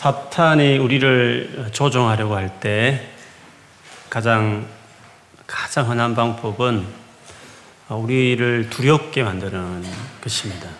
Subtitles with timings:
[0.00, 3.06] 사탄이 우리를 조종하려고 할 때
[4.08, 4.66] 가장
[5.46, 6.86] 가장 흔한 방법은
[7.90, 9.84] 우리를 두렵게 만드는
[10.22, 10.70] 것입니다.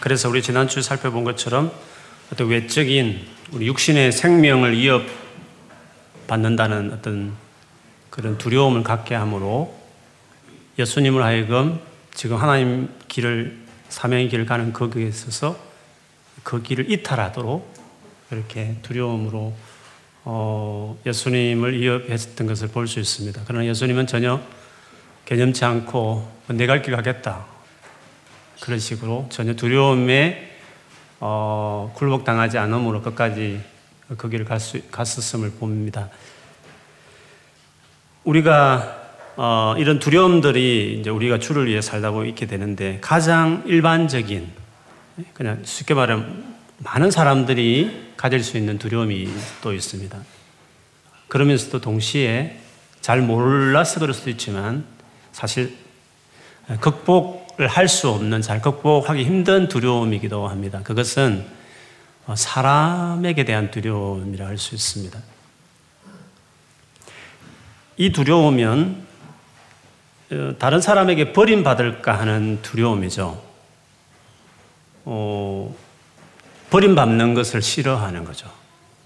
[0.00, 1.70] 그래서 우리 지난주 살펴본 것처럼
[2.32, 4.74] 어떤 외적인 우리 육신의 생명을
[6.26, 7.34] 이어받는다는 어떤
[8.10, 9.72] 그런 두려움을 갖게 함으로
[10.76, 11.78] 예수님을 하여금
[12.14, 13.60] 지금 하나님 길을
[13.90, 15.70] 사명의 길을 가는 거기에 있어서
[16.42, 17.74] 그 길을 이탈하도록
[18.28, 19.52] 그렇게 두려움으로
[20.24, 23.42] 어, 예수님을 위협했던 것을 볼 수 있습니다.
[23.46, 24.40] 그러나 예수님은 전혀
[25.24, 27.44] 개념치 않고 내갈 길 가겠다.
[28.60, 30.50] 그런 식으로 전혀 두려움에
[31.20, 33.60] 어, 굴복당하지 않음으로 끝까지
[34.16, 36.10] 그 길을 갈 수, 갔었음을 봅니다.
[38.24, 39.00] 우리가
[39.36, 44.61] 어, 이런 두려움들이 이제 우리가 주를 위해 살다 보면 있게 되는데 가장 일반적인
[45.34, 49.28] 그냥 쉽게 말하면 많은 사람들이 가질 수 있는 두려움이
[49.62, 50.18] 또 있습니다.
[51.28, 52.58] 그러면서도 동시에
[53.00, 54.84] 잘 몰라서 그럴 수도 있지만
[55.32, 55.76] 사실
[56.80, 60.80] 극복을 할 수 없는 잘 극복하기 힘든 두려움이기도 합니다.
[60.82, 61.44] 그것은
[62.34, 65.18] 사람에게 대한 두려움이라 할 수 있습니다.
[67.98, 69.04] 이 두려움은
[70.32, 73.51] 어, 다른 사람에게 버림받을까 하는 두려움이죠.
[75.04, 75.74] 어,
[76.70, 78.50] 버림받는 것을 싫어하는 거죠.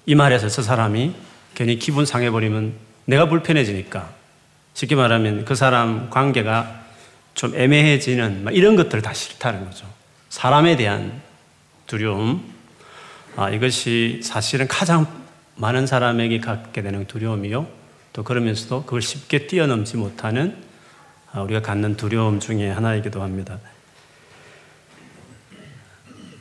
[0.06, 1.14] 이 말에서 저 사람이
[1.54, 2.74] 괜히 기분 상해버리면
[3.06, 4.10] 내가 불편해지니까
[4.74, 6.84] 쉽게 말하면 그 사람 관계가
[7.34, 9.86] 좀 애매해지는 이런 것들 다 싫다는 거죠.
[10.28, 11.20] 사람에 대한
[11.86, 12.42] 두려움,
[13.36, 15.06] 아, 이것이 사실은 가장
[15.56, 17.66] 많은 사람에게 갖게 되는 두려움이요.
[18.12, 20.56] 또 그러면서도 그걸 쉽게 뛰어넘지 못하는
[21.32, 23.58] 아, 우리가 갖는 두려움 중에 하나이기도 합니다.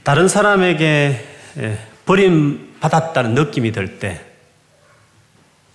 [0.06, 4.24] 다른 사람에게 예, 버림받았다는 느낌이 들 때,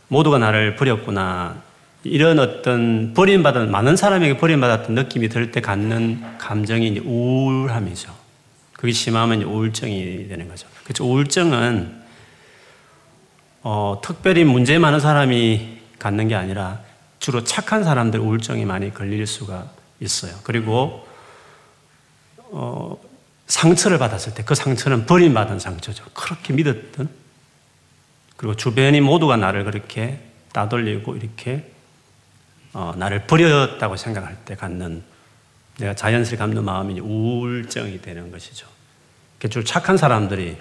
[0.07, 1.61] 모두가 나를 버렸구나.
[2.05, 8.15] 이런 어떤 버림받은, 많은 사람에게 버림받았던 느낌이 들 때 갖는 감정이 우울함이죠.
[8.73, 10.69] 그게 심하면 우울증이 되는 거죠.
[10.85, 11.05] 그렇죠.
[11.07, 12.01] 우울증은,
[13.65, 16.79] 어, 특별히 문제 많은 사람이 갖는 게 아니라
[17.19, 19.69] 주로 착한 사람들 우울증이 많이 걸릴 수가
[19.99, 20.35] 있어요.
[20.45, 21.05] 그리고,
[22.53, 22.97] 어,
[23.51, 26.05] 상처를 받았을 때 그 상처는 버림받은 상처죠.
[26.15, 27.09] 그렇게 믿었던
[28.37, 30.21] 그리고 주변이 모두가 나를 그렇게
[30.53, 31.71] 따돌리고 이렇게
[32.73, 35.03] 어, 나를 버렸다고 생각할 때 갖는
[35.79, 38.67] 내가 자연스레 갖는 마음이 우울증이 되는 것이죠.
[39.51, 40.57] 주 착한 사람들이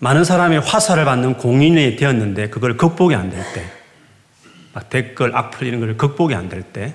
[0.00, 3.64] 많은 사람이 화살을 받는 공인이 되었는데 그걸 극복이 안 될 때,
[4.74, 6.94] 막 댓글 악플 이런 걸 극복이 안 될 때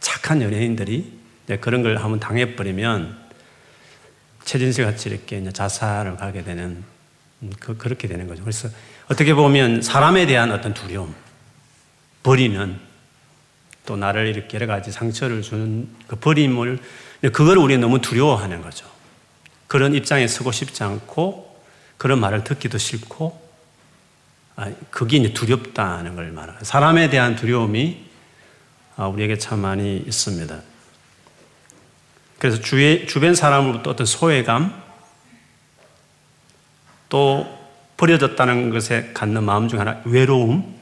[0.00, 1.21] 착한 연예인들이 네,
[1.60, 3.20] 그런 걸 한번 당해버리면
[4.44, 6.84] 최진실 같이 이렇게 자살을 가게 되는
[7.42, 8.42] 음, 그, 그렇게 되는 거죠.
[8.42, 8.68] 그래서
[9.08, 11.14] 어떻게 보면 사람에 대한 어떤 두려움,
[12.22, 12.78] 버리는
[13.84, 16.78] 또 나를 이렇게 여러 가지 상처를 주는 그 버림을
[17.32, 18.86] 그걸 우리가 너무 두려워하는 거죠.
[19.66, 21.60] 그런 입장에 서고 싶지 않고
[21.96, 23.40] 그런 말을 듣기도 싫고
[24.54, 28.04] 아, 그게 이제 두렵다는 걸 말하는 사람에 대한 두려움이
[28.96, 30.60] 아, 우리에게 참 많이 있습니다.
[32.42, 34.74] 그래서 주의, 주변 사람으로부터 어떤 소외감,
[37.08, 37.46] 또
[37.96, 40.74] 버려졌다는 것에 갖는 마음 중 하나, 외로움,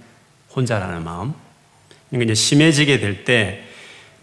[0.57, 1.35] 혼자라는 마음.
[2.13, 3.63] 이게 이제 심해지게 될 때,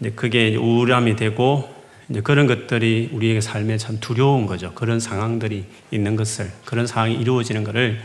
[0.00, 1.72] 이제 그게 우울함이 되고,
[2.08, 4.72] 이제 그런 것들이 우리에게 삶에 참 두려운 거죠.
[4.74, 8.02] 그런 상황들이 있는 것을, 그런 상황이 이루어지는 것을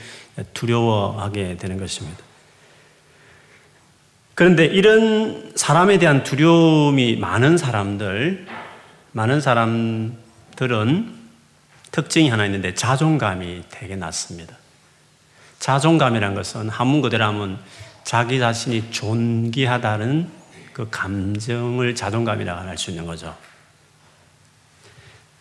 [0.54, 2.20] 두려워하게 되는 것입니다.
[4.36, 8.63] 그런데 이런 사람에 대한 두려움이 많은 사람들,
[9.14, 11.14] 많은 사람들은
[11.92, 14.56] 특징이 하나 있는데 자존감이 되게 낮습니다.
[15.60, 17.60] 자존감이란 것은 한문 그대로 하면
[18.04, 20.30] 자기 자신이 존귀하다는
[20.74, 23.36] 그 감정을 자존감이라고 할 수 있는 거죠.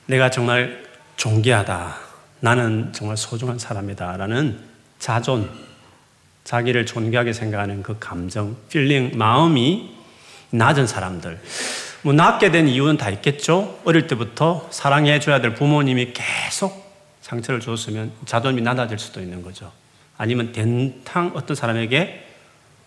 [0.07, 0.85] 내가 정말
[1.17, 1.97] 존귀하다.
[2.41, 4.17] 나는 정말 소중한 사람이다.
[4.19, 4.61] 라는
[4.99, 5.51] 자존,
[6.45, 9.97] 자기를 존귀하게 생각하는 그 감정, feeling, 마음이
[10.51, 11.41] 낮은 사람들.
[12.03, 13.81] 뭐 낳게 된 이유는 다 있겠죠.
[13.85, 16.83] 어릴 때부터 사랑해 줘야 될 부모님이 계속
[17.21, 19.71] 상처를 줬으면 자존심이 낮아질 수도 있는 거죠.
[20.19, 22.27] 아니면 된탕 어떤 사람에게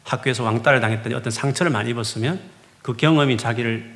[0.03, 2.39] 학교에서 왕따를 당했더니 어떤 상처를 많이 입었으면
[2.81, 3.95] 그 경험이 자기를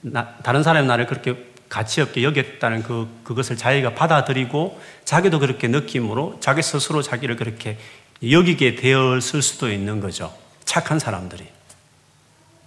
[0.00, 6.38] 나, 다른 사람의 나를 그렇게 가치 없게 여겼다는 그, 그것을 자기가 받아들이고 자기도 그렇게 느낌으로
[6.40, 7.78] 자기 스스로 자기를 그렇게
[8.22, 10.34] 여기게 되었을 수도 있는 거죠.
[10.64, 11.46] 착한 사람들이.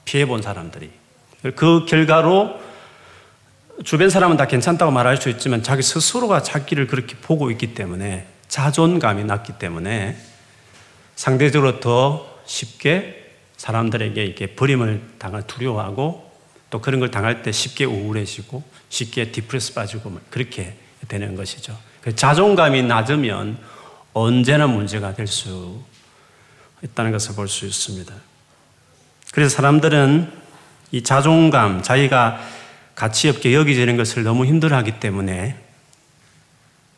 [0.05, 1.00] 피해 본 사람들이.
[1.55, 2.59] 그 결과로
[3.83, 9.23] 주변 사람은 다 괜찮다고 말할 수 있지만 자기 스스로가 자기를 그렇게 보고 있기 때문에 자존감이
[9.23, 10.17] 낮기 때문에
[11.15, 16.31] 상대적으로 더 쉽게 사람들에게 이렇게 버림을 당할 두려워하고
[16.69, 20.75] 또 그런 걸 당할 때 쉽게 우울해지고 쉽게 디프레스 빠지고 그렇게
[21.07, 21.77] 되는 것이죠.
[22.01, 23.57] 그 자존감이 낮으면
[24.13, 25.81] 언제나 문제가 될 수
[26.83, 28.13] 있다는 것을 볼 수 있습니다.
[29.31, 30.40] 그래서 사람들은
[30.91, 32.39] 이 자존감, 자기가
[32.95, 35.55] 가치 없게 여기지는 것을 너무 힘들어하기 때문에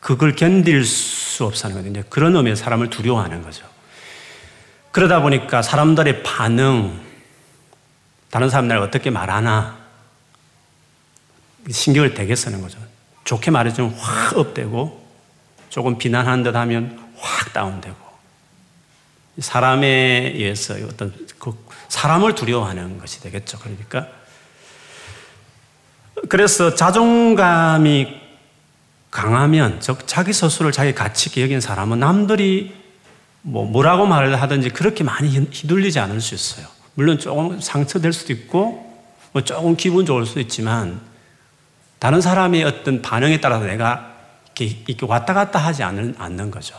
[0.00, 2.04] 그걸 견딜 수 없어하는 거거든요.
[2.10, 3.66] 그런 의미에 사람을 두려워하는 거죠.
[4.90, 7.00] 그러다 보니까 사람들의 반응,
[8.30, 9.78] 다른 사람들 어떻게 말하나
[11.70, 12.78] 신경을 되게 쓰는 거죠.
[13.24, 15.04] 좋게 말해주면 확 업되고
[15.70, 17.96] 조금 비난하는 듯 하면 확 다운되고
[19.38, 21.33] 사람에 의해서 어떤 그
[21.94, 23.58] 사람을 두려워하는 것이 되겠죠.
[23.60, 24.08] 그러니까
[26.28, 28.20] 그래서 자존감이
[29.12, 32.74] 강하면 즉 자기 스스로를 자기 가치 있게 여긴 사람은 남들이
[33.42, 36.66] 뭐 뭐라고 말을 하든지 그렇게 많이 휘둘리지 않을 수 있어요.
[36.94, 38.92] 물론 조금 상처될 수도 있고
[39.32, 41.00] 뭐 조금 기분 좋을 수도 있지만
[42.00, 44.14] 다른 사람의 어떤 반응에 따라서 내가
[44.46, 46.76] 이렇게, 이렇게 왔다 갔다 하지 않는, 않는 거죠.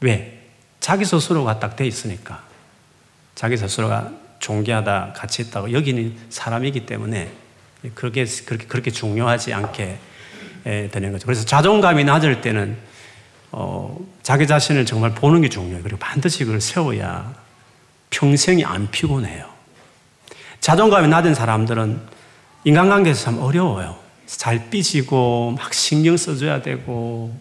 [0.00, 0.48] 왜?
[0.80, 2.42] 자기 스스로가 딱 돼 있으니까.
[3.36, 4.10] 자기 스스로가
[4.40, 7.30] 존귀하다, 가치 있다고 여기는 사람이기 때문에
[7.94, 9.98] 그렇게, 그렇게, 그렇게 중요하지 않게
[10.64, 11.26] 되는 거죠.
[11.26, 12.76] 그래서 자존감이 낮을 때는
[13.52, 15.82] 어, 자기 자신을 정말 보는 게 중요해요.
[15.82, 17.34] 그리고 반드시 그걸 세워야
[18.10, 19.48] 평생이 안 피곤해요.
[20.60, 22.00] 자존감이 낮은 사람들은
[22.64, 23.98] 인간관계에서 참 어려워요.
[24.26, 27.34] 잘 삐지고 막 신경 써줘야 되고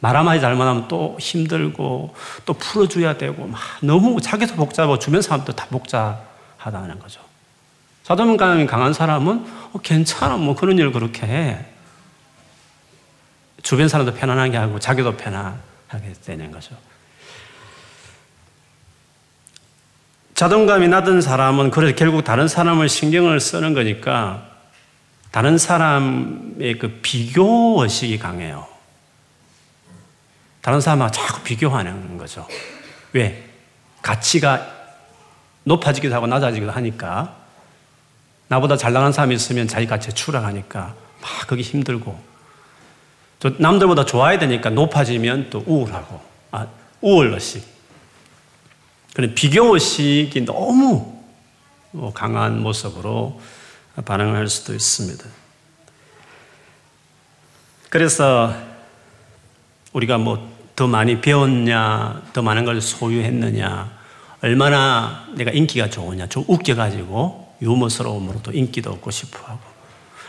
[0.00, 2.14] 말 한마디 잘못하면 또 힘들고
[2.44, 6.33] 또 풀어줘야 되고 막 너무 자기도 복잡하고 주변 사람도 다 복잡
[6.64, 7.20] 하다는 거죠.
[8.04, 11.66] 자존감이 강한 사람은 어, 괜찮아 뭐 그런 일 그렇게 해.
[13.62, 16.76] 주변 사람도 편안하게 하고 자기도 편안하게 되는 거죠.
[20.34, 24.50] 자존감이 낮은 사람은 그래서 결국 다른 사람을 신경을 쓰는 거니까
[25.30, 28.66] 다른 사람의 그 비교 의식이 강해요.
[30.60, 32.46] 다른 사람하고 자꾸 비교하는 거죠.
[33.12, 33.44] 왜?
[34.02, 34.83] 가치가
[35.64, 37.36] 높아지기도 하고 낮아지기도 하니까
[38.48, 42.18] 나보다 잘 나가는 사람이 있으면 자기 가치 추락하니까 막 그게 힘들고
[43.40, 46.20] 또 남들보다 좋아야 되니까 높아지면 또 우울하고
[46.52, 46.66] 아,
[47.00, 47.66] 우울 의식
[49.14, 51.22] 그런 비교 의식이 너무
[52.14, 53.40] 강한 모습으로
[54.04, 55.24] 반응할 수도 있습니다.
[57.90, 58.54] 그래서
[59.92, 63.93] 우리가 뭐 더 많이 배웠냐, 더 많은 걸 소유했느냐,
[64.44, 69.60] 얼마나 내가 인기가 좋으냐, 좀 웃겨가지고 유머스러움으로 또 인기도 얻고 싶어 하고,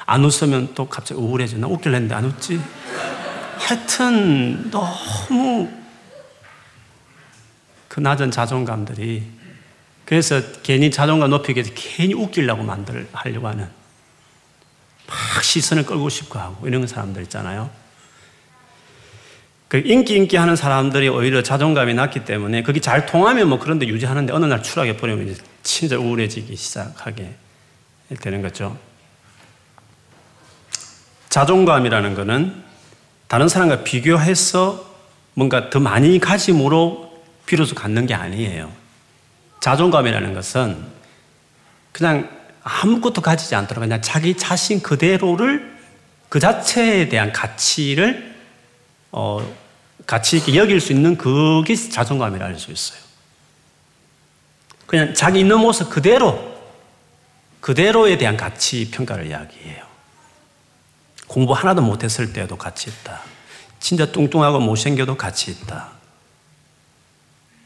[0.05, 1.57] 안 웃으면 또 갑자기 우울해져.
[1.57, 2.61] 나 웃길래 했는데 안 웃지?
[3.57, 5.69] 하여튼 너무
[7.89, 9.23] 그 낮은 자존감들이
[10.05, 13.69] 그래서 괜히 자존감 높이기 위해서 괜히 웃기려고 만들 하려고 하는
[15.07, 17.69] 막 시선을 끌고 싶고 하고 이런 사람들 있잖아요.
[19.75, 24.31] 그 인기 인기 하는 사람들이 오히려 자존감이 낮기 때문에 그게 잘 통하면 뭐 그런데 유지하는데
[24.31, 27.35] 어느 날 추락해 버리면 이제 진짜 우울해지기 시작하게
[28.21, 28.77] 되는 거죠.
[31.27, 32.63] 자존감이라는 것은
[33.27, 34.95] 다른 사람과 비교해서
[35.33, 38.71] 뭔가 더 많이 가짐으로 비로소 갖는 게 아니에요.
[39.59, 40.85] 자존감이라는 것은
[41.91, 42.29] 그냥
[42.63, 45.75] 아무것도 가지지 않도록 그냥 자기 자신 그대로를
[46.29, 48.35] 그 자체에 대한 가치를
[49.11, 49.64] 어,
[50.05, 52.99] 가치 있게 여길 수 있는 그게 자존감이라 할 수 있어요.
[54.85, 56.55] 그냥 자기 있는 모습 그대로
[57.59, 59.83] 그대로에 대한 가치 평가를 이야기해요.
[61.27, 63.21] 공부 하나도 못했을 때도 가치 있다.
[63.79, 65.89] 진짜 뚱뚱하고 못생겨도 가치 있다.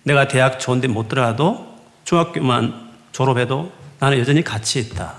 [0.04, 5.16] 내가 대학 좋은데 못 들어가도 중학교만 졸업해도 나는 여전히 가치 있다.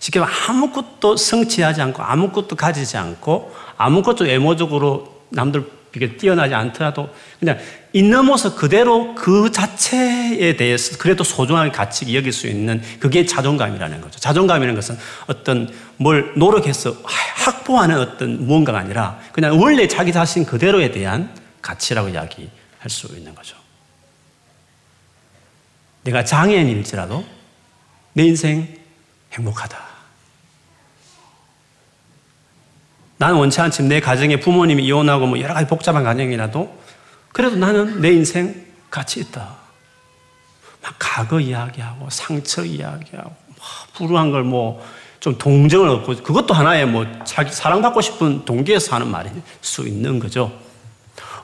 [0.00, 7.08] 쉽게 말하면 아무것도 성취하지 않고 아무것도 가지지 않고 아무것도 외모적으로 남들 비교 뛰어나지 않더라도
[7.38, 7.56] 그냥
[7.92, 14.18] 있는 모습 그대로 그 자체에 대해서 그래도 소중한 가치 여길 수 있는 그게 자존감이라는 거죠.
[14.18, 14.98] 자존감이라는 것은
[15.28, 16.96] 어떤 뭘 노력해서
[17.36, 21.32] 확보하는 어떤 무언가가 아니라 그냥 원래 자기 자신 그대로에 대한
[21.62, 22.50] 가치라고 이야기할
[22.88, 23.56] 수 있는 거죠.
[26.02, 27.24] 내가 장애인일지라도
[28.14, 28.66] 내 인생
[29.32, 29.93] 행복하다.
[33.16, 36.78] 나는 원치 않지만 내 가정에 부모님이 이혼하고 뭐 여러 가지 복잡한 가정이라도
[37.32, 39.56] 그래도 나는 내 인생 가치 있다.
[40.82, 44.80] 막 과거 이야기하고 상처 이야기하고 막 불우한 걸 뭐
[45.24, 50.52] 좀 동정을 얻고 그것도 하나의 뭐 자기 사랑받고 싶은 동기에서 하는 말일 수 있는 거죠.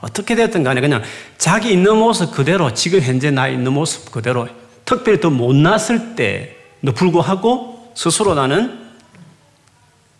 [0.02, 1.02] 어떻게 됐든 간에 그냥
[1.38, 4.48] 자기 있는 모습 그대로 지금 현재 나 있는 모습 그대로
[4.84, 8.79] 특별히 더 못났을 때도 불구하고 스스로 나는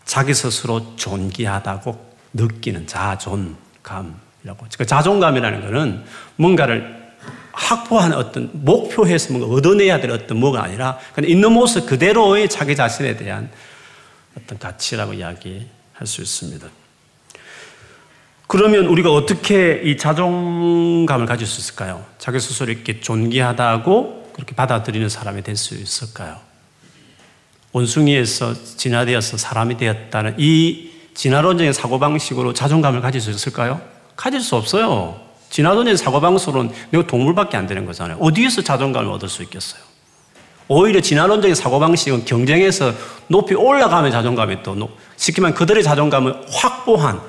[0.05, 4.67] 자기 스스로 존귀하다고 느끼는 자존감이라고.
[4.77, 6.05] 그 자존감이라는 것은
[6.37, 7.01] 뭔가를
[7.53, 13.17] 확보한 어떤 목표에서 뭔가 얻어내야 될 어떤 뭐가 아니라 그냥 있는 모습 그대로의 자기 자신에
[13.17, 13.51] 대한
[14.37, 16.67] 어떤 가치라고 이야기할 수 있습니다.
[18.47, 22.05] 그러면 우리가 어떻게 이 자존감을 가질 수 있을까요?
[22.19, 26.50] 자기 스스로 이렇게 존귀하다고 그렇게 받아들이는 사람이 될 수 있을까요?
[27.73, 33.81] 원숭이에서 진화되어서 사람이 되었다는 이 진화론적인 사고방식으로 자존감을 가질 수 있을까요?
[34.17, 35.21] 가질 수 없어요.
[35.51, 38.19] 진화론적인 사고방식으로는 내가 동물밖에 안 되는 거잖아요.
[38.21, 39.83] 어디에서 자존감을 얻을 수 있겠어요?
[40.69, 42.93] 오히려 진화론적인 사고방식은 경쟁에서
[43.27, 44.77] 높이 올라가면 자존감이 또,
[45.17, 47.21] 쉽게 말하면 그들의 자존감을 확보한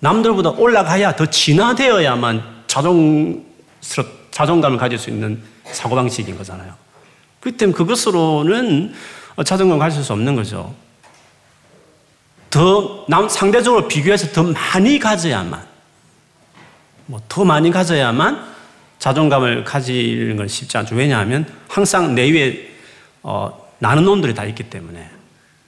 [0.00, 5.40] 남들보다 올라가야 더 진화되어야만 자존스럽, 자존감을 가질 수 있는
[5.70, 6.74] 사고방식인 거잖아요.
[7.40, 8.94] 그렇기 때문에 그것으로는
[9.44, 10.74] 자존감을 가질 수 없는 거죠.
[12.50, 15.66] 더, 남, 상대적으로 비교해서 더 많이 가져야만,
[17.06, 18.48] 뭐, 더 많이 가져야만
[18.98, 20.94] 자존감을 가지는 건 쉽지 않죠.
[20.94, 22.68] 왜냐하면 항상 내 위에,
[23.22, 25.08] 어, 나는 놈들이 다 있기 때문에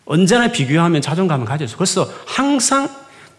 [0.05, 1.77] 언제나 비교하면 자존감을 가질 수.
[1.77, 2.89] 그래서 항상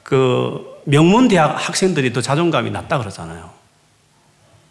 [0.04, 3.50] 그 명문 대학 학생들이 더 자존감이 낮다 그러잖아요.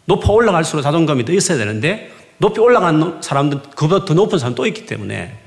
[0.05, 4.87] 높아 올라갈수록 자존감이 더 있어야 되는데 높이 올라간 사람들, 그보다 더 높은 사람 또 있기
[4.87, 5.37] 때문에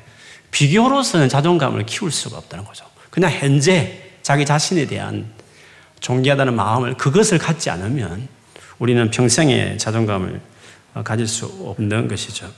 [0.54, 2.86] 비교로서는 자존감을 키울 수가 없다는 거죠.
[3.10, 5.26] 그냥 현재 자기 자신에 대한
[5.98, 8.28] 존귀하다는 마음을 그것을 갖지 않으면
[8.78, 10.40] 우리는 평생에 자존감을
[11.02, 12.48] 가질 수 없는 것이죠.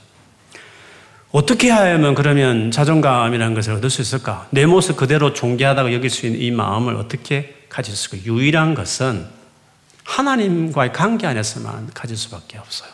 [1.31, 4.47] 어떻게 하면 그러면 자존감이라는 것을 얻을 수 있을까?
[4.51, 8.31] 내 모습 그대로 존귀하다고 여길 수 있는 이 마음을 어떻게 가질 수 있을까?
[8.31, 9.25] 유일한 것은
[10.03, 12.91] 하나님과의 관계 안에서만 가질 수밖에 없어요.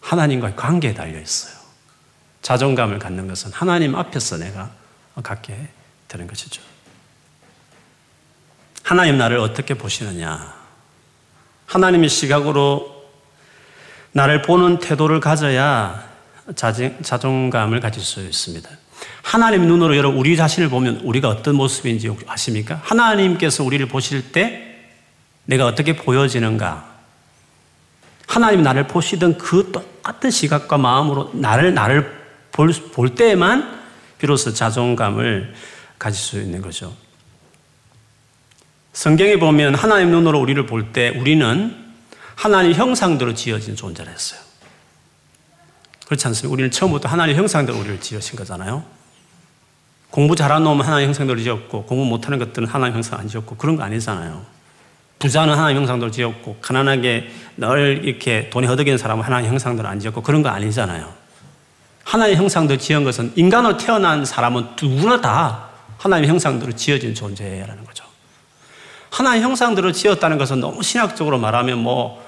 [0.00, 1.59] 하나님과의 관계에 달려 있어요.
[2.42, 4.70] 자존감을 갖는 것은 하나님 앞에서 내가
[5.22, 5.68] 갖게
[6.08, 6.62] 되는 것이죠.
[8.82, 10.54] 하나님 나를 어떻게 보시느냐?
[11.66, 13.04] 하나님의 시각으로
[14.12, 16.08] 나를 보는 태도를 가져야
[16.56, 18.68] 자존감을 가질 수 있습니다.
[19.22, 22.80] 하나님 눈으로 여러분 우리 자신을 보면 우리가 어떤 모습인지 아십니까?
[22.82, 24.88] 하나님께서 우리를 보실 때
[25.44, 26.90] 내가 어떻게 보여지는가?
[28.26, 32.19] 하나님 나를 보시던 그 똑같은 시각과 마음으로 나를 나를
[32.52, 33.80] 볼, 볼 때만
[34.18, 35.54] 비로소 자존감을
[35.98, 36.94] 가질 수 있는 거죠.
[38.92, 41.76] 성경에 보면 하나님 눈으로 우리를 볼 때 우리는
[42.34, 44.40] 하나님 형상대로 지어진 존재라 했어요.
[46.06, 46.52] 그렇지 않습니까?
[46.52, 48.84] 우리는 처음부터 하나님 형상대로 우리를 지으신 거잖아요.
[50.10, 53.84] 공부 잘하는 놈은 하나님 형상대로 지었고, 공부 못하는 것들은 하나님 형상 안 지었고, 그런 거
[53.84, 54.44] 아니잖아요.
[55.20, 60.42] 부자는 하나님 형상대로 지었고, 가난하게 늘 이렇게 돈이 허덕이는 사람은 하나님 형상대로 안 지었고, 그런
[60.42, 61.19] 거 아니잖아요.
[62.10, 68.04] 하나님 형상대로 지은 것은 인간으로 태어난 사람은 누구나 다 하나님 형상대로 지어진 존재라는 거죠.
[69.10, 72.20] 하나님 형상대로 지었다는 것은 너무 신학적으로 말하면 뭐,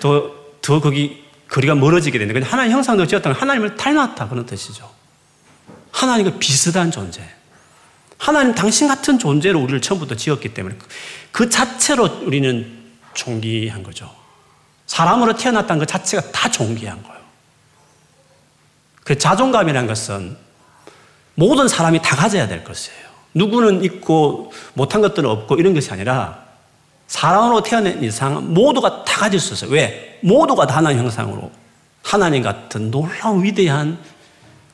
[0.00, 0.30] 더,
[0.62, 4.90] 더 거기 거리가 멀어지게 되는데 하나님 형상대로 지었다는 하나님을 닮았다 그런 뜻이죠.
[5.92, 7.20] 하나님과 비슷한 존재.
[8.16, 10.74] 하나님 당신 같은 존재로 우리를 처음부터 지었기 때문에
[11.32, 12.82] 그 자체로 우리는
[13.12, 14.10] 존귀한 거죠.
[14.86, 17.17] 사람으로 태어났다는 것 자체가 다 존귀한 거예요.
[19.08, 20.36] 그 자존감이라는 것은
[21.34, 23.08] 모든 사람이 다 가져야 될 것이에요.
[23.32, 26.44] 누구는 있고 못한 것들은 없고 이런 것이 아니라
[27.06, 29.70] 사람으로 태어난 이상 모두가 다 가질 수 있어요.
[29.70, 30.18] 왜?
[30.22, 31.50] 모두가 다 하나님 형상으로
[32.02, 33.98] 하나님 같은 놀라운 위대한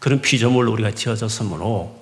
[0.00, 1.96] 그런 피조물로 우리가 지어졌으므로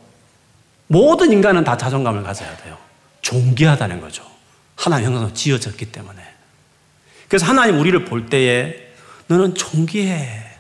[0.87, 2.79] 모든 인간은 다 자존감을 가져야 돼요.
[3.21, 4.25] 존귀하다는 거죠.
[4.75, 6.23] 하나님 형상으로 지어졌기 때문에.
[7.29, 8.75] 그래서 하나님 우리를 볼 때에
[9.27, 10.52] 너는 존귀해.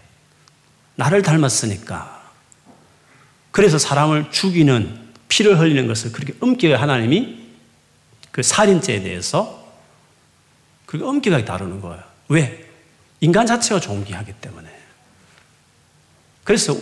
[0.96, 2.22] 나를 닮았으니까.
[3.50, 7.42] 그래서 사람을 죽이는 피를 흘리는 것을 그렇게 엄격히 하나님이
[8.30, 9.62] 그 살인죄에 대해서
[10.86, 12.02] 그게 엄격하게 다루는 거예요.
[12.28, 12.68] 왜?
[13.20, 14.68] 인간 자체가 존귀하기 때문에.
[16.44, 16.76] 그래서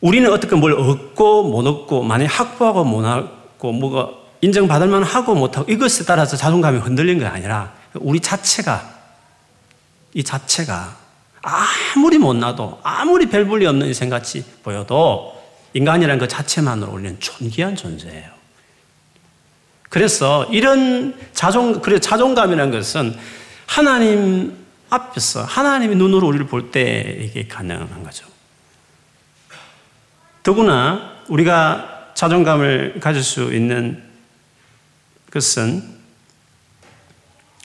[0.00, 5.56] 우리는 어떻게 뭘 얻고 못 얻고, 만약 확보하고 못 하고, 뭐가 인정받을 만 하고 못
[5.56, 8.94] 하고, 이것에 따라서 자존감이 흔들린 게 아니라, 우리 자체가,
[10.14, 11.05] 이 자체가
[11.46, 15.40] 아무리 못나도, 아무리 별 볼일 없는 인생같이 보여도,
[15.74, 18.30] 인간이라는 그 자체만으로 우리는 존귀한 존재예요.
[19.88, 23.16] 그래서 이런 자존, 그래 자존감이라는 것은
[23.66, 24.56] 하나님
[24.90, 28.26] 앞에서 하나님의 눈으로 우리를 볼 때 이게 가능한 거죠.
[30.42, 34.02] 더구나 우리가 자존감을 가질 수 있는
[35.30, 35.95] 것은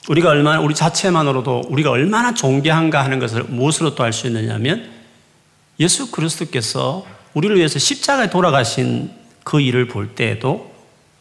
[0.08, 4.90] 우리가 얼마나 우리 자체만으로도 우리가 얼마나 존귀한가 하는 것을 무엇으로 또 알 수 있느냐면
[5.78, 9.10] 예수 그리스도께서 우리를 위해서 십자가에 돌아가신
[9.44, 10.72] 그 일을 볼 때에도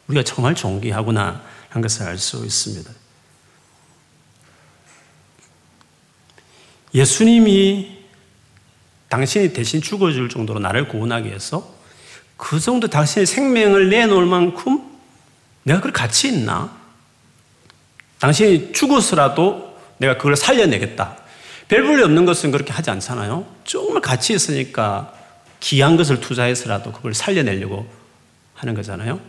[0.07, 2.91] 우리가 정말 존귀하구나 하는 것을 알 수 있습니다.
[6.93, 8.00] 예수님이
[9.07, 11.73] 당신이 대신 죽어줄 정도로 나를 구원하기 위해서
[12.35, 14.81] 그 정도 당신의 생명을 내놓을 만큼
[15.63, 16.80] 내가 그걸 가치 있나?
[18.21, 21.17] 당신이 죽어서라도 내가 그걸 살려내겠다.
[21.67, 23.45] 별 볼일 없는 것은 그렇게 하지 않잖아요.
[23.65, 25.13] 정말 가치 있으니까
[25.59, 27.87] 귀한 것을 투자해서라도 그걸 살려내려고
[28.53, 29.19] 하는 거잖아요.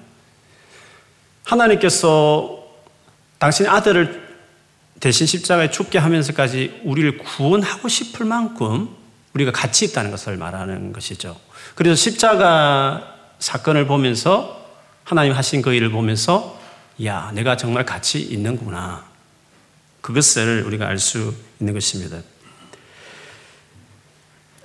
[1.45, 2.63] 하나님께서
[3.39, 4.29] 당신 아들을
[5.01, 8.91] 대신 십자가에 죽게 하면서까지 우리를 구원하고 싶을 만큼
[9.35, 11.41] 우리가 가치 있다는 것을 말하는 것이죠.
[11.75, 14.67] 그래서 십자가 사건을 보면서
[15.05, 16.61] 하나님 하신 그 일을 보면서
[17.05, 19.05] 야, 내가 정말 가치 있는구나.
[20.01, 22.19] 그것을 우리가 알 수 있는 것입니다.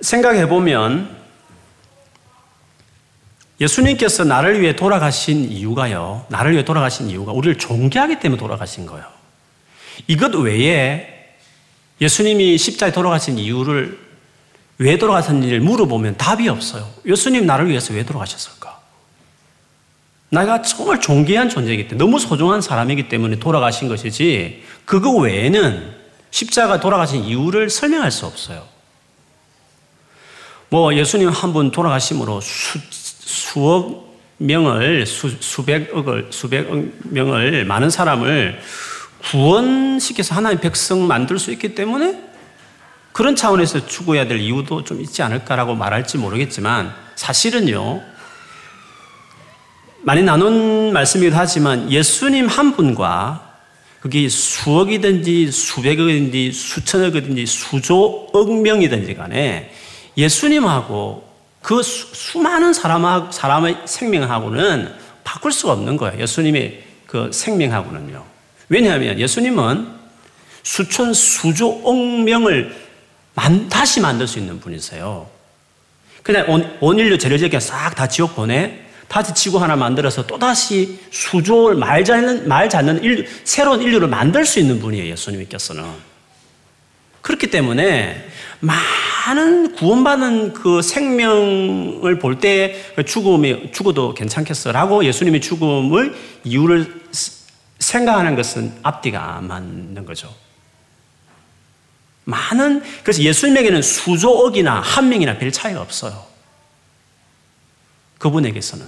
[0.00, 1.16] 생각해 보면
[3.60, 6.26] 예수님께서 나를 위해 돌아가신 이유가요.
[6.28, 9.04] 나를 위해 돌아가신 이유가 우리를 존귀하기 때문에 돌아가신 거예요.
[10.06, 11.34] 이것 외에
[12.00, 13.98] 예수님이 십자에 돌아가신 이유를
[14.78, 16.88] 왜 돌아가셨는지를 물어보면 답이 없어요.
[17.04, 18.77] 예수님 나를 위해서 왜 돌아가셨을까?
[20.30, 25.94] 내가 정말 존귀한 존재이기 때문에 너무 소중한 사람이기 때문에 돌아가신 것이지 그거 외에는
[26.30, 28.64] 십자가 돌아가신 이유를 설명할 수 없어요.
[30.68, 34.06] 뭐 예수님 한 분 돌아가심으로 수, 수억
[34.36, 38.60] 명을 수, 수백억을 수백억 명을 많은 사람을
[39.30, 42.22] 구원시켜서 하나님 백성 만들 수 있기 때문에
[43.12, 48.02] 그런 차원에서 죽어야 될 이유도 좀 있지 않을까라고 말할지 모르겠지만 사실은요
[50.02, 53.48] 많이 나눈 말씀이기도 하지만 예수님 한 분과
[54.00, 59.72] 그게 수억이든지 수백억이든지 수천억이든지 수조억 명이든지 간에
[60.16, 61.28] 예수님하고
[61.62, 66.20] 그 수, 많은 사람, 사람의 생명하고는 바꿀 수가 없는 거예요.
[66.20, 68.24] 예수님의 그 생명하고는요.
[68.68, 69.88] 왜냐하면 예수님은
[70.62, 72.74] 수천, 수조억 명을
[73.34, 75.28] 만, 다시 만들 수 있는 분이세요.
[76.22, 82.04] 그냥 온, 온 인류 재료적인 싹다 지옥 보내, 다시 지구 하나 만들어서 또다시 수조를 말
[82.04, 85.82] 잡는, 말 잡는 인류, 새로운 인류를 만들 수 있는 분이에요, 예수님께서는.
[87.22, 88.28] 그렇기 때문에
[88.60, 97.02] 많은 구원받은 그 생명을 볼 때 죽음이, 죽어도 괜찮겠어라고 예수님이 죽음을 이유를
[97.78, 100.34] 생각하는 것은 앞뒤가 안 맞는 거죠.
[102.24, 106.26] 많은, 그래서 예수님에게는 수조억이나 한 명이나 별 차이가 없어요.
[108.18, 108.84] 그분에게서는.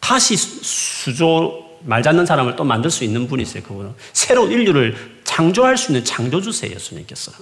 [0.00, 3.94] 다시 수조, 말 잡는 사람을 또 만들 수 있는 분이세요, 그분은.
[4.12, 7.32] 새로운 인류를 창조할 수 있는 창조주세요, 예수님께서.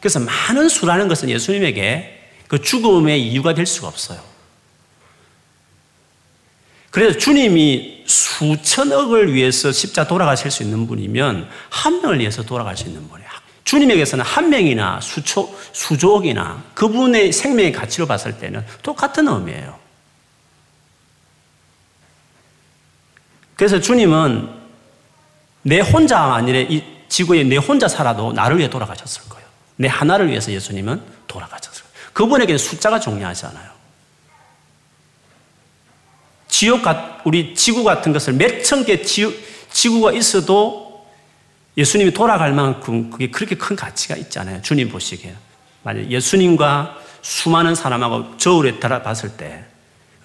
[0.00, 4.20] 그래서 많은 수라는 것은 예수님에게 그 죽음의 이유가 될 수가 없어요.
[6.90, 13.06] 그래서 주님이 수천억을 위해서 십자 돌아가실 수 있는 분이면 한 명을 위해서 돌아갈 수 있는
[13.08, 13.30] 분이에요.
[13.64, 19.85] 주님에게서는 한 명이나 수초, 수조억이나 그분의 생명의 가치로 봤을 때는 똑같은 의미예요.
[23.56, 24.48] 그래서 주님은
[25.62, 29.46] 내 혼자 아니라 이 지구에 내 혼자 살아도 나를 위해 돌아가셨을 거예요.
[29.76, 31.96] 내 하나를 위해서 예수님은 돌아가셨을 거예요.
[32.12, 33.70] 그분에게는 숫자가 중요하지 않아요.
[36.48, 41.06] 지옥 같, 우리 지구 같은 것을 몇 천 개 지구가 있어도
[41.76, 44.62] 예수님이 돌아갈 만큼 그게 그렇게 큰 가치가 있잖아요.
[44.62, 45.34] 주님 보시기에.
[45.82, 49.64] 만약 예수님과 수많은 사람하고 저울에 따라 봤을 때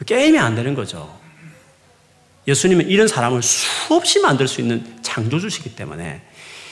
[0.05, 1.19] 게임이 안 되는 거죠.
[2.51, 6.21] 예수님은 이런 사람을 수없이 만들 수 있는 창조주시기 때문에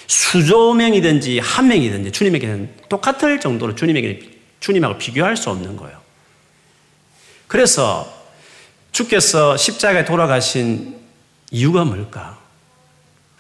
[0.08, 6.00] 수조 명이든지 한 명이든지 주님에게는 똑같을 정도로 주님에게 주님하고 비교할 수 없는 거예요.
[7.48, 8.12] 그래서
[8.92, 11.00] 주께서 십자가에 돌아가신
[11.52, 12.38] 이유가 뭘까?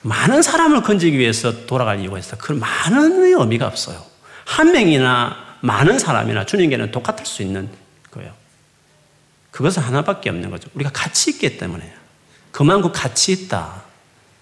[0.02, 2.38] 많은 사람을 건지기 위해서 돌아갈 이유가 있어.
[2.38, 4.04] 그 많은 의미가 없어요.
[4.45, 7.69] 한 명이나 많은 사람이나 주님께는 똑같을 수 있는
[8.12, 8.34] 거예요.
[9.52, 10.69] 그것은 하나밖에 없는 거죠.
[10.73, 11.99] 우리가 가치 있기 때문에.
[12.52, 13.84] 그만큼 가치 있다.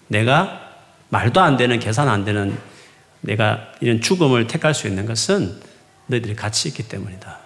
[0.08, 0.62] 내가
[1.10, 2.58] 말도 안 되는, 계산 안 되는
[3.22, 5.60] 내가 이런 죽음을 택할 수 있는 것은
[6.08, 7.38] 너희들이 가치 있기 때문이다.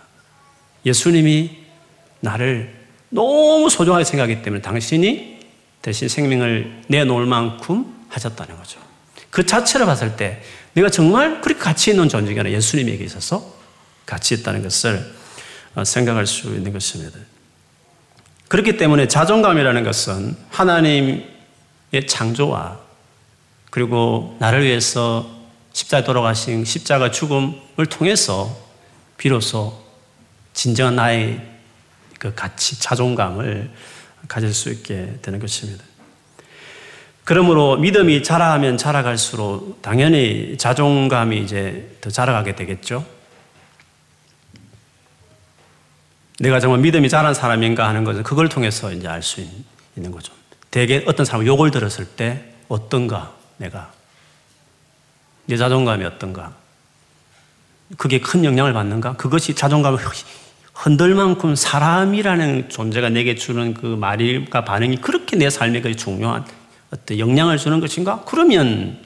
[0.85, 1.57] 예수님이
[2.19, 5.39] 나를 너무 소중하게 생각하기 때문에 당신이
[5.81, 8.79] 대신 생명을 내놓을 만큼 하셨다는 거죠.
[9.29, 10.41] 그 자체를 봤을 때
[10.73, 13.55] 내가 정말 그렇게 가치 있는 존재가 아니라 예수님에게 있어서
[14.05, 15.13] 가치 있다는 것을
[15.75, 17.17] 어, 생각할 수 있는 것입니다.
[18.51, 21.25] 그렇기 때문에 자존감이라는 것은 하나님의
[22.05, 22.79] 창조와
[23.69, 25.25] 그리고 나를 위해서
[25.71, 28.53] 십자에 돌아가신 십자가 죽음을 통해서
[29.15, 29.81] 비로소
[30.53, 31.41] 진정한 나의
[32.19, 33.71] 그 가치, 자존감을
[34.27, 35.85] 가질 수 있게 되는 것입니다.
[37.23, 43.05] 그러므로 믿음이 자라면 자라갈수록 당연히 자존감이 이제 더 자라가게 되겠죠.
[46.41, 49.41] 내가 정말 믿음이 자란 사람인가 하는 것은 그걸 통해서 이제 알 수
[49.95, 50.33] 있는 거죠.
[50.71, 53.91] 대개 어떤 사람 욕을 들었을 때 어떤가 내가
[55.45, 56.53] 내 자존감이 어떤가
[57.97, 59.99] 그게 큰 영향을 받는가 그것이 자존감을
[60.73, 66.45] 흔들 만큼 사람이라는 존재가 내게 주는 그 말과 반응이 그렇게 내 삶에 그 중요한
[66.91, 68.23] 어떤 영향을 주는 것인가?
[68.25, 68.97] 그러면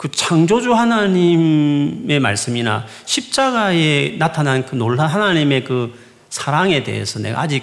[0.00, 5.94] 그 창조주 하나님의 말씀이나 십자가에 나타난 그 놀란 하나님의 그
[6.30, 7.62] 사랑에 대해서 내가 아직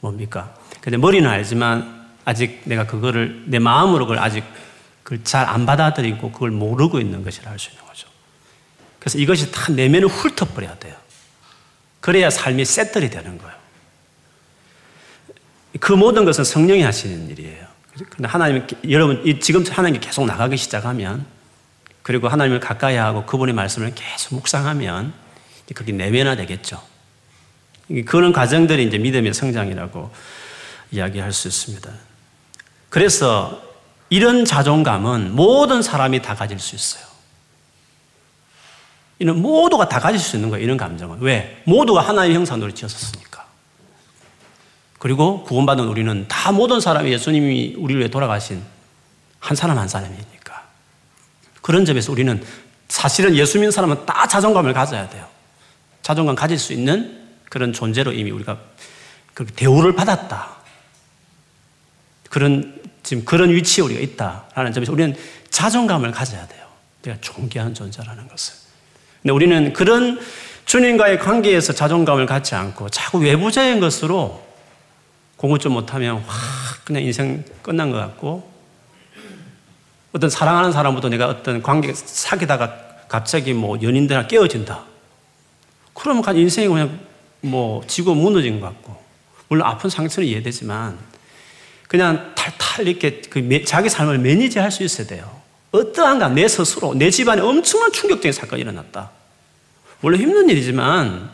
[0.00, 0.54] 뭡니까?
[0.80, 4.44] 근데 머리는 알지만 아직 내가 그거를 내 마음으로 그걸 아직
[5.02, 8.08] 그걸 잘 안 받아들이고 그걸 모르고 있는 것이라 할 수 있는 거죠.
[8.98, 10.94] 그래서 이것이 다 내면을 훑어버려야 돼요.
[12.00, 13.54] 그래야 삶이 셋들이 되는 거예요.
[15.80, 17.66] 그 모든 것은 성령이 하시는 일이에요.
[18.08, 21.36] 근데 하나님, 여러분, 지금 하나님이 계속 나가기 시작하면,
[22.08, 25.12] 그리고 하나님을 가까이 하고 그분의 말씀을 계속 묵상하면,
[25.74, 26.82] 그게 내면화 되겠죠.
[28.06, 30.10] 그런 과정들이 이제 믿음의 성장이라고
[30.90, 31.90] 이야기할 수 있습니다.
[32.88, 33.62] 그래서
[34.08, 37.04] 이런 자존감은 모든 사람이 다 가질 수 있어요.
[39.18, 40.64] 이는 모두가 다 가질 수 있는 거예요.
[40.64, 41.20] 이런 감정은.
[41.20, 41.60] 왜?
[41.66, 43.44] 모두가 하나의 형상으로 지었었으니까.
[44.98, 48.62] 그리고 구원받은 우리는 다 모든 사람이 예수님이 우리를 돌아가신
[49.40, 50.37] 한 사람 한 사람이니까.
[51.68, 52.42] 그런 점에서 우리는
[52.88, 55.26] 사실은 예수 믿는 사람은 다 자존감을 가져야 돼요.
[56.00, 58.56] 자존감 가질 수 있는 그런 존재로 이미 우리가
[59.54, 60.48] 대우를 받았다.
[62.30, 65.14] 그런, 지금 그런 위치에 우리가 있다라는 점에서 우리는
[65.50, 66.64] 자존감을 가져야 돼요.
[67.02, 68.54] 내가 존귀한 존재라는 것을.
[69.20, 70.18] 근데 우리는 그런
[70.64, 74.42] 주님과의 관계에서 자존감을 갖지 않고 자꾸 외부적인 것으로
[75.36, 78.57] 공부 좀 못하면 확 그냥 인생 끝난 것 같고
[80.12, 82.74] 어떤 사랑하는 사람부터 내가 어떤 관계 사귀다가
[83.08, 84.84] 갑자기 뭐 연인들 깨어진다.
[85.94, 87.00] 그러면 그 인생이 그냥
[87.40, 88.96] 뭐 지고 무너진 것 같고
[89.48, 90.98] 물론 아픈 상처는 이해되지만
[91.88, 95.40] 그냥 탈탈 이렇게 그 자기 삶을 manage 할 수 있어야 돼요.
[95.72, 99.10] 어떠한가 내 스스로 내 집안에 엄청난 충격적인 사건이 일어났다.
[100.00, 101.30] 원래 힘든 일이지만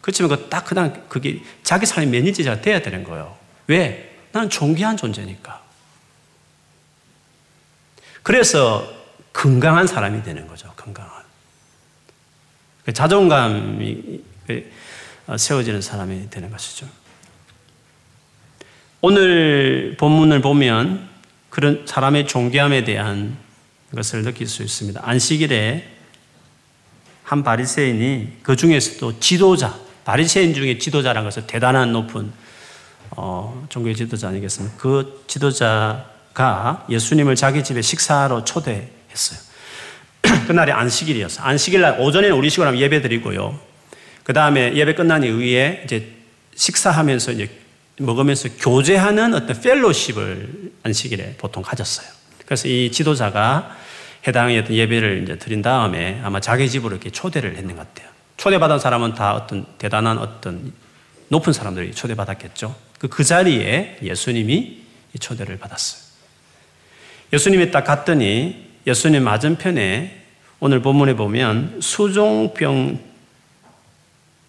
[0.00, 3.36] 그렇지만 그딱 그냥 그게 자기 삶의 매니저가 돼야 되는 거예요.
[3.66, 4.18] 왜?
[4.32, 5.65] 나는 존귀한 존재니까.
[8.26, 8.92] 그래서
[9.32, 10.72] 건강한 사람이 되는 거죠.
[10.74, 11.12] 건강한.
[12.84, 14.72] 그 자존감이 그,
[15.28, 16.88] 어, 세워지는 사람이 되는 것이죠.
[19.00, 21.08] 오늘 본문을 보면
[21.50, 23.36] 그런 사람의 존귀함에 대한
[23.94, 25.00] 것을 느낄 수 있습니다.
[25.04, 25.88] 안식일에
[27.22, 32.32] 한 바리새인이 그 중에서도 지도자, 바리새인 중에 지도자라는 것은 대단한 높은
[33.10, 34.76] 어, 종교의 지도자 아니겠습니까?
[34.78, 39.40] 그 지도자 가 예수님을 자기 집에 식사로 초대했어요.
[40.46, 41.46] 그날이 안식일이었어요.
[41.46, 43.58] 안식일 날 오전에는 우리 식으로 하면 예배 드리고요.
[44.22, 46.12] 그 다음에 예배 끝난 이후에 이제
[46.54, 47.48] 식사하면서 이제
[47.98, 52.06] 먹으면서 교제하는 어떤 펠로십을 안식일에 보통 가졌어요.
[52.44, 53.74] 그래서 이 지도자가
[54.28, 58.12] 해당의 어떤 예배를 이제 드린 다음에 아마 자기 집으로 이렇게 초대를 했는 것 같아요.
[58.36, 60.74] 초대받은 사람은 다 어떤 대단한 어떤
[61.28, 62.76] 높은 사람들이 초대받았겠죠.
[62.98, 64.82] 그, 그 자리에 예수님이
[65.18, 66.05] 초대를 받았어요.
[67.32, 70.24] 예수님이 딱 갔더니 예수님 맞은편에
[70.60, 73.06] 오늘 본문에 보면 수종병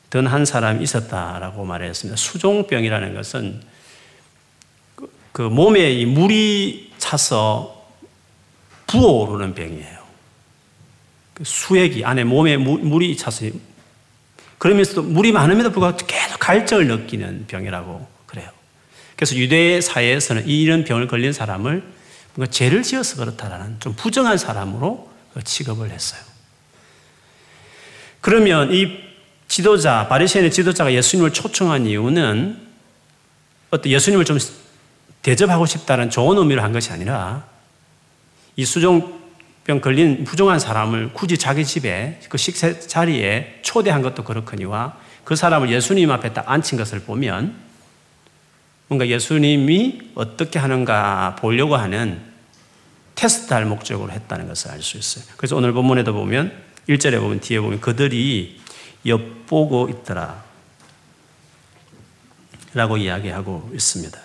[0.10, 2.16] 든 한 사람이 있었다라고 말했습니다.
[2.16, 3.62] 수종병이라는 것은
[4.96, 7.86] 그, 그 몸에 물이 차서
[8.88, 9.98] 부어오르는 병이에요.
[11.34, 13.48] 그 수액이 안에 몸에 물이 차서
[14.58, 18.50] 그러면서도 물이 많음에도 불구하고 계속 갈증을 느끼는 병이라고 그래요.
[19.18, 21.84] 그래서 유대 사회에서는 이런 병을 걸린 사람을
[22.38, 25.10] 뭔가 죄를 지어서 그렇다라는 좀 부정한 사람으로
[25.44, 26.22] 취급을 했어요.
[28.22, 29.00] 그러면 이
[29.48, 32.60] 지도자, 바리새인의 지도자가 예수님을 초청한 이유는
[33.72, 34.38] 어떤 예수님을 좀
[35.24, 37.48] 대접하고 싶다는 좋은 의미로 한 것이 아니라
[38.56, 45.36] 이 수종병 걸린 부정한 사람을 굳이 자기 집에 그 식사 자리에 초대한 것도 그렇거니와 그
[45.36, 47.56] 사람을 예수님 앞에 딱 앉힌 것을 보면
[48.90, 52.27] 뭔가 예수님이 어떻게 하는가 보려고 하는
[53.18, 55.26] 테스트할 목적으로 했다는 것을 알 수 있어요.
[55.36, 56.54] 그래서 오늘 본문에도 보면
[56.88, 58.62] 1절에 보면 뒤에 보면 그들이
[59.06, 60.46] 엿보고 있더라.
[62.74, 64.20] 라고 이야기하고 있습니다.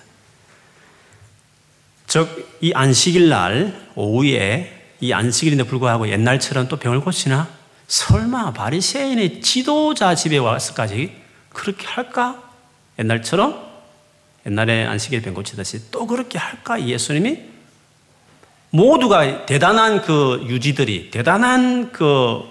[2.07, 7.49] 즉, 이 안식일 날 오후에 이 안식일인데 불구하고 옛날처럼 또 병을 고치나?
[7.89, 11.17] 설마 바리새인의 지도자 집에 와서까지
[11.49, 12.43] 그렇게 할까?
[12.99, 13.73] 옛날처럼
[14.47, 16.81] 옛날에 안식일 병 고치듯이 또 그렇게 할까?
[16.87, 17.52] 예수님이
[18.73, 22.43] 모두가 대단한 그 유지들이 대단한 그,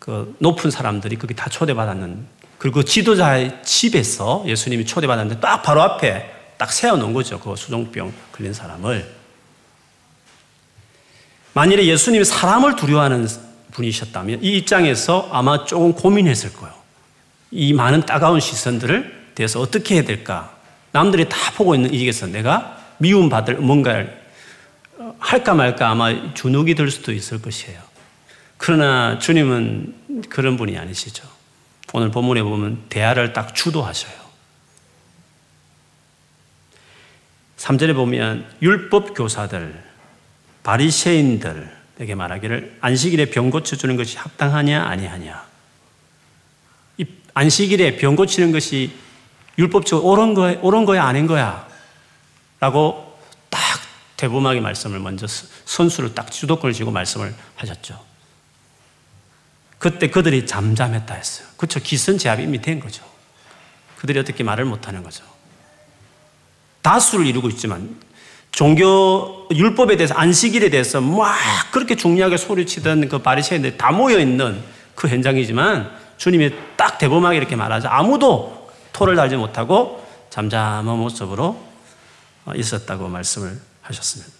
[0.00, 2.26] 그 높은 사람들이 거기 다 초대받았는
[2.58, 7.38] 그리고 지도자의 집에서 예수님이 초대받았는데 딱 바로 앞에 딱 세워놓은 거죠.
[7.38, 9.14] 그 수종병 걸린 사람을.
[11.54, 13.28] 만일에 예수님이 사람을 두려워하는
[13.70, 16.74] 분이셨다면 이 입장에서 아마 조금 고민했을 거예요.
[17.52, 20.56] 이 많은 따가운 시선들을 대해서 어떻게 해야 될까?
[20.90, 24.17] 남들이 다 보고 있는 이에서 내가 미움받을 뭔가를
[25.18, 27.80] 할까 말까 아마 주눅이 들 수도 있을 것이에요.
[28.56, 31.28] 그러나 주님은 그런 분이 아니시죠.
[31.92, 34.28] 오늘 본문에 보면 대화를 딱 주도하셔요.
[37.56, 39.82] 3절에 보면 율법 교사들,
[40.62, 45.44] 바리새인들에게 말하기를 안식일에 병 고쳐 주는 것이 합당하냐 아니하냐.
[46.98, 48.92] 이 안식일에 병 고치는 것이
[49.58, 51.66] 율법적으로 옳은 거야, 아닌 거야.
[52.60, 53.07] 라고 딱
[54.18, 55.26] 대범하게 말씀을 먼저
[55.64, 58.04] 선수를 딱 주도권을 쥐고 말씀을 하셨죠.
[59.78, 61.46] 그때 그들이 잠잠했다 했어요.
[61.56, 61.80] 그렇죠.
[61.80, 63.04] 기선제압이 이미 된 거죠.
[63.96, 65.24] 그들이 어떻게 말을 못하는 거죠.
[66.82, 67.96] 다수를 이루고 있지만
[68.50, 71.36] 종교 율법에 대해서 안식일에 대해서 막
[71.70, 74.60] 그렇게 중요하게 소리치던 그 바리새인들 다 모여 있는
[74.96, 81.62] 그 현장이지만 주님이 딱 대범하게 이렇게 말하자 아무도 토를 달지 못하고 잠잠한 모습으로
[82.56, 84.32] 있었다고 말씀을 하셨습니다.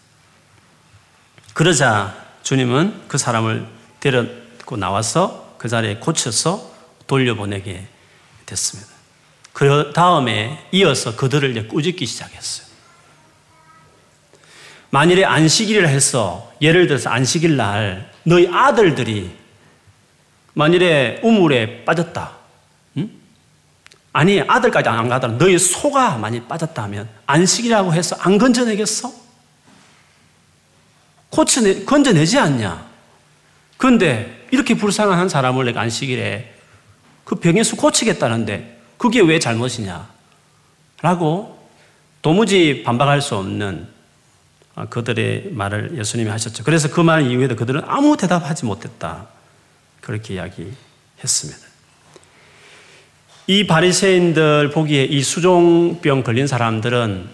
[1.55, 3.67] 그러자 주님은 그 사람을
[4.01, 6.73] 데리고 나와서 그 자리에 고쳐서
[7.07, 7.87] 돌려보내게
[8.47, 8.91] 됐습니다.
[9.53, 12.69] 그 다음에 이어서 그들을 꾸짖기 시작했어요.
[14.91, 19.37] 만일에 안식일을 해서 예를 들어서 안식일 날 너희 아들들이
[20.55, 22.33] 만일에 우물에 빠졌다.
[22.97, 23.11] 응?
[24.13, 25.35] 아니 아들까지 안 가더라.
[25.35, 29.28] 너희 소가 많이 빠졌다면 안식이라고 해서 안 건져내겠어?
[31.31, 32.87] 고쳐내, 건져내지 않냐?
[33.77, 36.55] 그런데 이렇게 불쌍한 한 사람을 내가 안식일에
[37.25, 40.09] 그 병에서 고치겠다는데 그게 왜 잘못이냐?
[41.03, 41.59] 라고
[42.23, 43.87] 도무지 반박할 수 없는
[44.75, 46.65] 아, 그들의 말을 예수님이 하셨죠.
[46.65, 49.27] 그래서 그 말 이후에도 그들은 아무 대답하지 못했다.
[50.01, 51.69] 그렇게 이야기했습니다.
[53.49, 57.29] 이 바리새인들 보기에 이 수종병 걸린 사람들은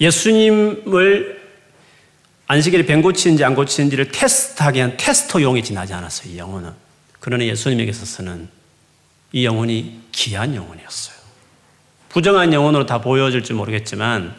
[0.00, 1.37] 예수님을
[2.48, 6.32] 안식일에 병 고치는지 안 고치는지를 테스트하기 위한 테스터용이 지나지 않았어요.
[6.32, 6.72] 이 영혼은.
[7.20, 8.48] 그러나 예수님에게 있어서는
[9.32, 11.16] 이 영혼이 귀한 영혼이었어요.
[12.08, 14.34] 부정한 영혼으로 다 보여질지 모르겠지만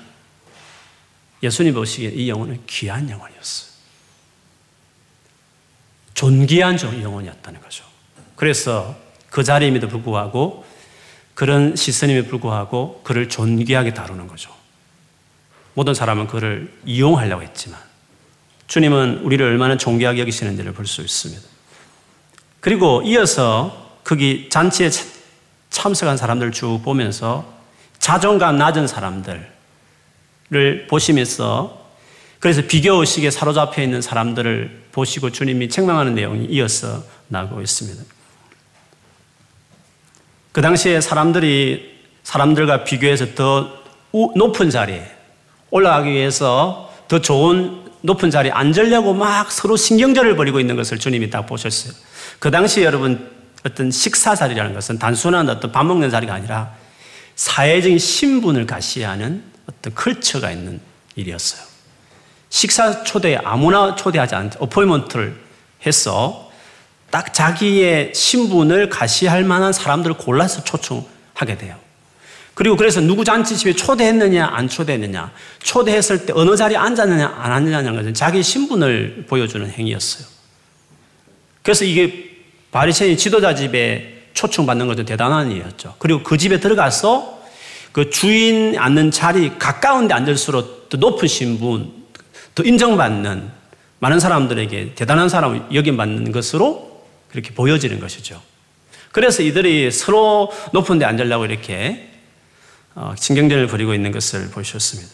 [1.43, 3.69] 예수님 보시기에 이 영혼은 귀한 영혼이었어요.
[6.15, 7.85] 존귀한 영혼이었다는 거죠.
[8.35, 8.97] 그래서
[9.29, 10.65] 그 자리임에도 불구하고
[11.35, 14.53] 그런 시선임에 불구하고 그를 존귀하게 다루는 거죠.
[15.75, 17.88] 모든 사람은 그를 이용하려고 했지만
[18.69, 21.41] 주님은 우리를 얼마나 존귀하게 여기시는지를 볼 수 있습니다.
[22.59, 24.89] 그리고 이어서 거기 잔치에
[25.71, 27.51] 참석한 사람들을 쭉 보면서
[27.97, 29.49] 자존감 낮은 사람들을
[30.87, 31.79] 보시면서
[32.39, 38.03] 그래서 비교의식에 사로잡혀 있는 사람들을 보시고 주님이 책망하는 내용이 이어서 나오고 있습니다.
[40.51, 43.79] 그 당시에 사람들이 사람들과 비교해서 더
[44.35, 45.09] 높은 자리에
[45.71, 51.45] 올라가기 위해서 더 좋은 높은 자리에 앉으려고 막 서로 신경전을 벌이고 있는 것을 주님이 딱
[51.45, 51.93] 보셨어요.
[52.39, 53.29] 그 당시에 여러분
[53.65, 56.73] 어떤 식사 자리라는 것은 단순한 어떤 밥 먹는 자리가 아니라
[57.35, 60.79] 사회적인 신분을 가시하는 어떤 컬처가 있는
[61.15, 61.61] 일이었어요.
[62.49, 65.39] 식사 초대에 아무나 초대하지 않, 어포이먼트를
[65.85, 66.49] 해서
[67.11, 71.75] 딱 자기의 신분을 가시할 만한 사람들을 골라서 초청하게 돼요.
[72.59, 75.31] 그리고 그래서 누구 잔치집에 초대했느냐, 안 초대했느냐,
[75.63, 80.27] 초대했을 때 어느 자리에 앉았느냐, 안 앉았느냐는 것은 자기 신분을 보여주는 행위였어요.
[81.61, 82.31] 그래서 이게
[82.71, 85.95] 바리새인 지도자 집에 초청받는 것도 대단한 일이었죠.
[85.99, 87.41] 그리고 그 집에 들어가서
[87.93, 91.93] 그 주인 앉는 자리 가까운 데 앉을수록 더 높은 신분,
[92.55, 93.49] 더 인정받는
[93.99, 98.41] 많은 사람들에게 대단한 사람을 여김받는 것으로 그렇게 보여지는 것이죠.
[99.13, 102.08] 그래서 이들이 서로 높은 데 앉으려고 이렇게 어,
[103.17, 105.09] 신경전을 벌이고 있는 것을 보셨습니다.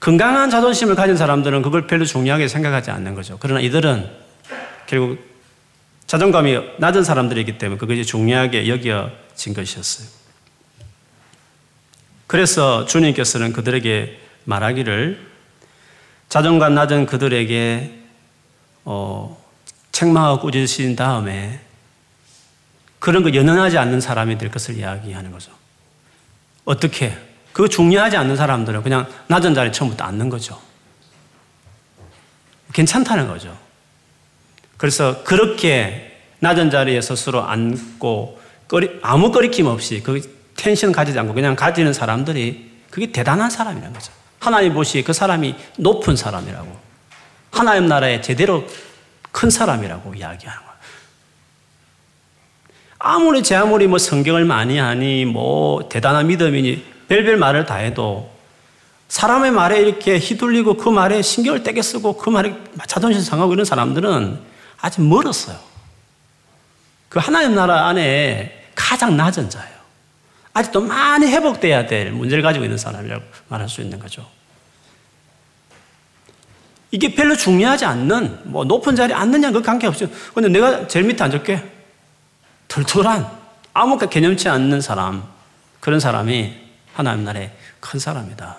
[0.00, 3.38] 건강한 자존심을 가진 사람들은 그걸 별로 중요하게 생각하지 않는 거죠.
[3.40, 4.10] 그러나 이들은
[4.86, 5.18] 결국
[6.06, 10.08] 자존감이 낮은 사람들이기 때문에 그것이 중요하게 여겨 되어진 것이었어요.
[12.26, 15.34] 그래서 주님께서는 그들에게 말하기를
[16.28, 18.00] 자존감 낮은 그들에게
[18.84, 19.42] 어,
[19.92, 21.60] 책망하고 꾸짖으신 다음에
[23.04, 25.52] 그런 거 연연하지 않는 사람이 될 것을 이야기하는 거죠.
[26.64, 27.14] 어떻게?
[27.52, 30.58] 그거 중요하지 않는 사람들은 그냥 낮은 자리에 처음부터 앉는 거죠.
[32.72, 33.54] 괜찮다는 거죠.
[34.78, 38.40] 그래서 그렇게 낮은 자리에 스스로 앉고
[39.02, 40.22] 아무 꺼리낌 없이 그
[40.56, 44.12] 텐션 가지지 않고 그냥 가지는 사람들이 그게 대단한 사람이라는 거죠.
[44.40, 46.74] 하나님 보시기에 그 사람이 높은 사람이라고.
[47.50, 48.66] 하나님 나라에 제대로
[49.30, 50.73] 큰 사람이라고 이야기하는 거예요.
[53.06, 58.30] 아무리 제 아무리 뭐 성경을 많이 하니 뭐 대단한 믿음이니 별별 말을 다 해도
[59.08, 64.38] 사람의 말에 이렇게 휘둘리고 그 말에 신경을 떼게 쓰고 그 말에 자존심 상하고 이런 사람들은
[64.80, 65.58] 아직 멀었어요.
[67.10, 69.74] 그 하나님 나라 안에 가장 낮은 자예요.
[70.54, 74.26] 아직도 많이 회복돼야 될 문제를 가지고 있는 사람이라고 말할 수 있는 거죠.
[76.90, 80.08] 이게 별로 중요하지 않는, 뭐, 높은 자리에 앉느냐, 그 관계없어요.
[80.32, 81.73] 근데 내가 제일 밑에 앉을게.
[82.74, 83.30] 털털한,
[83.72, 85.22] 아무 개념치 않는 사람,
[85.78, 86.54] 그런 사람이
[86.92, 88.56] 하나님 나라의 큰 사람이다.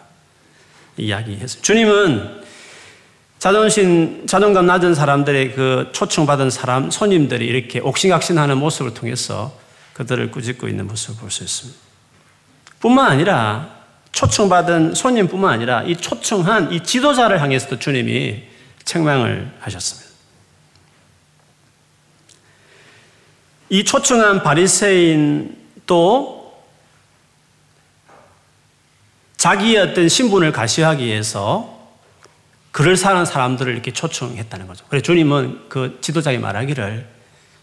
[0.95, 1.61] 이야기했어요.
[1.61, 2.43] 주님은
[3.39, 9.57] 자존심, 자존감 낮은 사람들의 그 초청받은 사람, 손님들이 이렇게 옥신각신하는 모습을 통해서
[9.93, 11.77] 그들을 꾸짖고 있는 모습을 볼 수 있습니다.
[12.79, 13.69] 뿐만 아니라
[14.13, 18.43] 초청받은 손님뿐만 아니라 이 초청한 이 지도자를 향해서도 주님이
[18.85, 20.04] 책망을 하셨습니다.
[23.69, 26.35] 이 초청한 바리새인도
[29.37, 31.75] 자기의 어떤 신분을 가시하기 위해서
[32.71, 34.85] 그를 사는 사람들을 이렇게 초청했다는 거죠.
[34.89, 37.07] 그래서 주님은 그 지도자에게 말하기를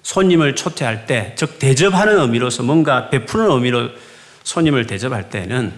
[0.02, 3.90] 손님을 초대할 때, 즉 대접하는 의미로서 뭔가 베푸는 의미로
[4.42, 5.72] 손님을 대접할 때는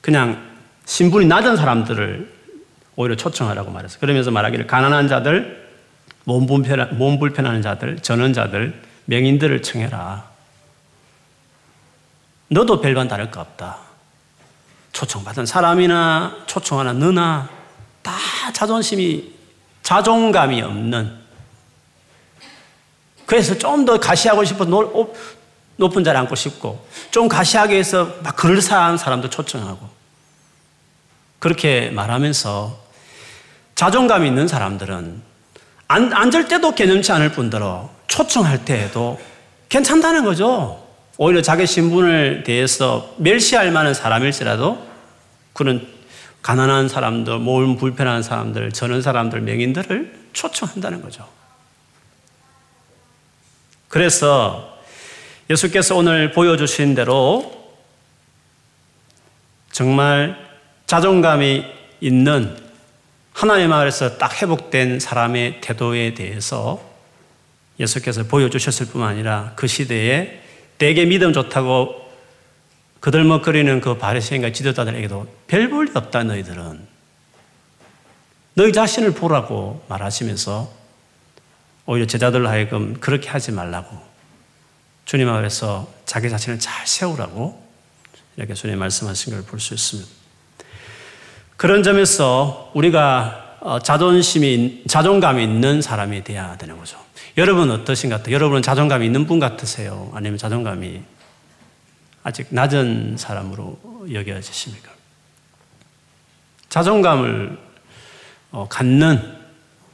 [0.00, 0.50] 그냥
[0.86, 2.32] 신분이 낮은 사람들을
[2.96, 4.00] 오히려 초청하라고 말했어요.
[4.00, 5.59] 그러면서 말하기를 가난한 자들,
[6.30, 10.30] 몸, 불편, 몸 불편한 자들, 전원자들, 명인들을 청해라.
[12.48, 13.78] 너도 별반 다를 거 없다.
[14.92, 17.48] 초청받은 사람이나 초청하는 너나
[18.02, 18.12] 다
[18.52, 19.32] 자존심이,
[19.82, 21.18] 자존감이 없는
[23.26, 29.30] 그래서 좀 더 가시하고 싶어 높은 자리에 앉고 싶고 좀 가시하게 해서 막 그럴싸한 사람도
[29.30, 29.88] 초청하고
[31.38, 32.78] 그렇게 말하면서
[33.74, 35.29] 자존감 있는 사람들은
[35.90, 39.20] 안, 앉을 때도 개념치 않을 뿐더러 초청할 때에도
[39.68, 40.86] 괜찮다는 거죠.
[41.16, 44.86] 오히려 자기 신분을 대해서 멸시할 만한 사람일지라도
[45.52, 45.84] 그런
[46.42, 51.26] 가난한 사람들, 몸 불편한 사람들, 저는 사람들, 명인들을 초청한다는 거죠.
[53.88, 54.78] 그래서
[55.50, 57.68] 예수께서 오늘 보여주신 대로
[59.72, 60.36] 정말
[60.86, 61.64] 자존감이
[62.00, 62.69] 있는
[63.40, 66.78] 하나님 마을에서 딱 회복된 사람의 태도에 대해서
[67.78, 70.42] 예수께서 보여주셨을 뿐만 아니라 그 시대에
[70.76, 72.06] 되게 믿음 좋다고
[73.00, 76.86] 그들먹거리는 그 바리새인과 지도자들에게도 별 볼일 없다 너희들은
[78.52, 80.70] 너희 자신을 보라고 말하시면서
[81.86, 83.98] 오히려 제자들 하여금 그렇게 하지 말라고
[85.06, 87.66] 주님 앞에서 자기 자신을 잘 세우라고
[88.36, 90.19] 이렇게 주님 말씀하신 걸 볼 수 있습니다.
[91.60, 96.96] 그런 점에서 우리가 어, 자존심이, 자존감이 있는 사람이 되어야 되는 거죠.
[97.36, 98.34] 여러분 어떠신 것 같아요?
[98.34, 100.10] 여러분은 자존감이 있는 분 같으세요?
[100.14, 101.02] 아니면 자존감이
[102.22, 104.90] 아직 낮은 사람으로 여겨지십니까?
[106.70, 107.58] 자존감을
[108.52, 109.38] 어, 갖는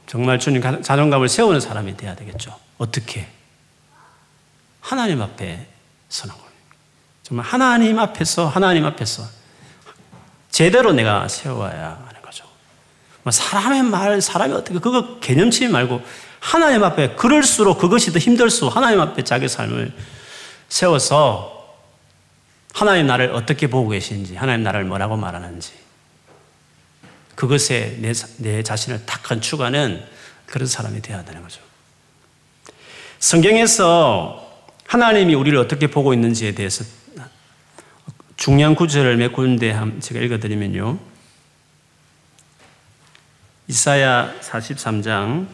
[0.05, 2.57] 정말 주님 자존감을 세우는 사람이 돼야 되겠죠.
[2.77, 3.27] 어떻게?
[4.79, 5.67] 하나님 앞에
[6.07, 6.49] 서는 거예요.
[7.23, 9.36] 정말 하나님 앞에서, 하나님 앞에서
[10.51, 12.45] 제대로 내가 세워야 하는 거죠.
[13.23, 16.01] 뭐 사람의 말, 사람이 어떻게, 그거 개념치 말고
[16.39, 19.91] 하나님 앞에 그럴수록 그것이 더 힘들수록 하나님 앞에 자기 삶을
[20.69, 21.57] 세워서
[22.73, 25.73] 하나님 나를 어떻게 보고 계신지, 하나님 나를 뭐라고 말하는지,
[27.35, 30.03] 그것에 내, 내 자신을 딱 건축하는
[30.45, 31.59] 그런 사람이 되어야 되는 거죠.
[33.19, 34.47] 성경에서
[34.85, 36.85] 하나님이 우리를 어떻게 보고 있는지에 대해서
[38.37, 40.99] 중요한 구절을 몇 군데 제가 읽어드리면요.
[43.67, 45.47] 이사야 43장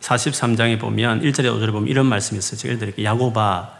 [0.00, 2.58] 43장에 보면 1절에 5절에 보면 이런 말씀이 있어요.
[2.58, 3.06] 제가 읽어드릴게요.
[3.06, 3.74] 야고바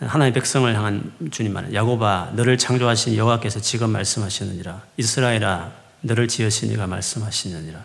[0.00, 5.72] 하나님 백성을 향한 주님 말 야고바 너를 창조하신 여호와께서 지금 말씀하시느니라 이스라엘아
[6.02, 7.82] 너를 지으신 이가 말씀하시느니라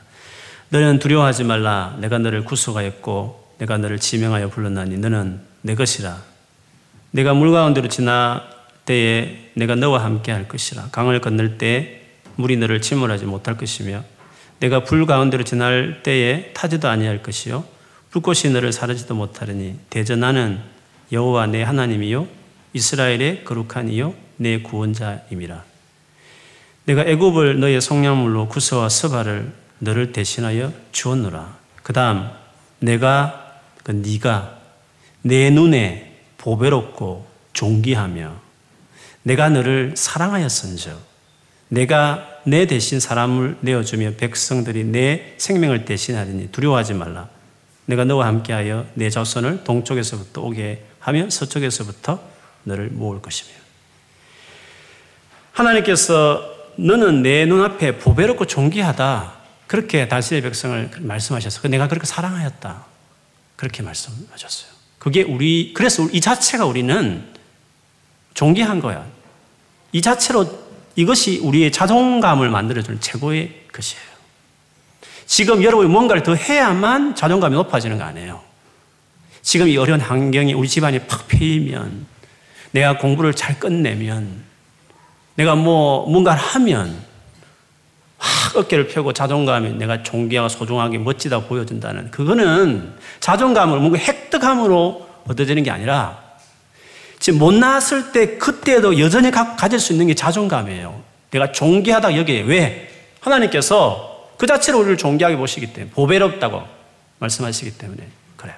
[0.69, 6.32] 너는 두려워하지 말라 내가 너를 구속하였고 내가 너를 지명하여 불렀나니 너는 내 것이라.
[7.13, 8.43] 내가 물 가운데로 지나
[8.85, 10.89] 때에 내가 너와 함께 할 것이라.
[10.91, 12.01] 강을 건널 때
[12.37, 14.03] 물이 너를 침몰하지 못할 것이며
[14.59, 17.65] 내가 불 가운데로 지날 때에 타지도 아니할 것이요
[18.09, 20.59] 불꽃이 너를 사르지도 못하리니 대전하는
[21.11, 22.27] 여호와 내 하나님이요
[22.73, 25.63] 이스라엘의 거룩한 이요 내 구원자임이라.
[26.85, 31.57] 내가 애굽을 너의 성량물로 구서와 서바를 너를 대신하여 주었노라.
[31.83, 32.27] 그다음
[32.79, 34.57] 내가 그 네가
[35.21, 36.12] 내 눈에
[36.43, 38.35] 보배롭고 존귀하며
[39.23, 40.97] 내가 너를 사랑하였은즉
[41.69, 47.29] 내가 내 대신 사람을 내어주며 백성들이 내 생명을 대신하리니 두려워하지 말라.
[47.85, 52.21] 내가 너와 함께하여 내 자손을 동쪽에서부터 오게 하며 서쪽에서부터
[52.63, 53.51] 너를 모을 것이며
[55.53, 56.43] 하나님께서
[56.75, 59.33] 너는 내 눈앞에 보배롭고 존귀하다.
[59.67, 62.85] 그렇게 다스의 백성을 말씀하셔서 내가 그렇게 사랑하였다.
[63.55, 64.72] 그렇게 말씀하셨어요.
[65.03, 67.25] 그게 우리, 그래서 이 자체가 우리는
[68.35, 69.05] 존귀한 거야.
[69.91, 70.47] 이 자체로
[70.95, 74.01] 이것이 우리의 자존감을 만들어주는 최고의 것이에요.
[75.25, 78.41] 지금 여러분이 뭔가를 더 해야만 자존감이 높아지는 거 아니에요.
[79.41, 82.05] 지금 이 어려운 환경이 우리 집안이 팍 패이면,
[82.71, 84.41] 내가 공부를 잘 끝내면,
[85.35, 86.97] 내가 뭐 뭔가를 하면,
[88.23, 95.71] 확 어깨를 펴고 자존감이 내가 존귀하고 소중하게 멋지다 보여준다는 그거는 자존감을 뭔가 획득함으로 얻어지는 게
[95.71, 96.23] 아니라
[97.19, 101.01] 지금 못 나왔을 때 그때도 여전히 가, 질수 있는 게 자존감이에요.
[101.31, 102.89] 내가 존귀하다 여기에 왜?
[103.19, 106.63] 하나님께서 그 자체로 우리를 존귀하게 보시기 때문에 보배롭다고
[107.19, 108.07] 말씀하시기 때문에
[108.37, 108.55] 그래요.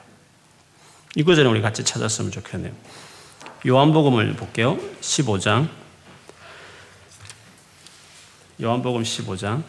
[1.15, 2.71] 이 구절을 우리 같이 찾았으면 좋겠네요.
[3.67, 4.77] 요한복음을 볼게요.
[5.01, 5.67] 15장.
[8.61, 9.63] 요한복음 15장.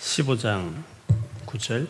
[0.00, 0.82] 15장
[1.46, 1.86] 9절.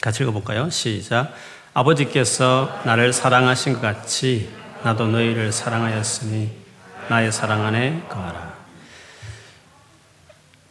[0.00, 0.70] 같이 읽어볼까요?
[0.70, 1.34] 시작.
[1.74, 6.50] 아버지께서 나를 사랑하신 것 같이 나도 너희를 사랑하였으니
[7.08, 8.54] 나의 사랑 안에 거하라.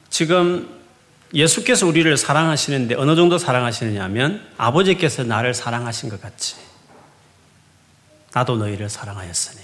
[0.10, 0.82] 지금
[1.34, 6.58] 예수께서 우리를 사랑하시는데 어느 정도 사랑하시느냐 하면 아버지께서 나를 사랑하신 것 같이
[8.34, 9.62] 나도 너희를 사랑하였으니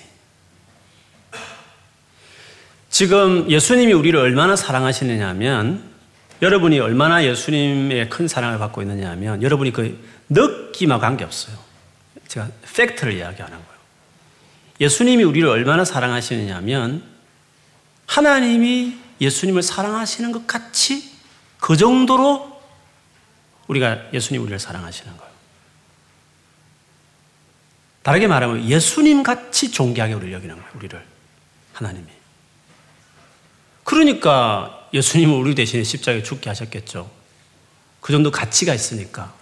[2.89, 5.83] 지금 예수님이 우리를 얼마나 사랑하시느냐 하면
[6.41, 11.55] 여러분이 얼마나 예수님의 큰 사랑을 받고 있느냐 하면 여러분이 그 느낌하고 관계없어요.
[12.27, 13.76] 제가 팩트를 이야기하는 거예요.
[14.79, 17.03] 예수님이 우리를 얼마나 사랑하시느냐 하면
[18.05, 21.11] 하나님이 예수님을 사랑하시는 것 같이
[21.59, 22.61] 그 정도로
[23.67, 25.27] 우리가 예수님 우리를 사랑하시는 거예요.
[28.03, 30.71] 다르게 말하면 예수님 같이 존귀하게 우리를 여기는 거예요.
[30.75, 31.05] 우리를
[31.73, 32.07] 하나님이.
[33.83, 37.11] 그러니까 예수님은 우리 대신에 십자가에 죽게 하셨겠죠.
[37.99, 39.33] 그 정도 가치가 있으니까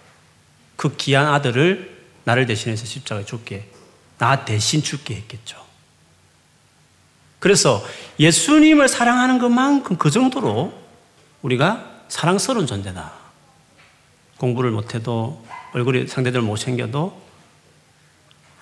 [0.76, 3.70] 그 귀한 아들을 나를 대신해서 십자가에 죽게
[4.18, 5.64] 나 대신 죽게 했겠죠.
[7.38, 7.84] 그래서
[8.18, 10.72] 예수님을 사랑하는 것만큼 그 정도로
[11.42, 13.12] 우리가 사랑스러운 존재다.
[14.38, 17.22] 공부를 못해도 얼굴이 상대들 못생겨도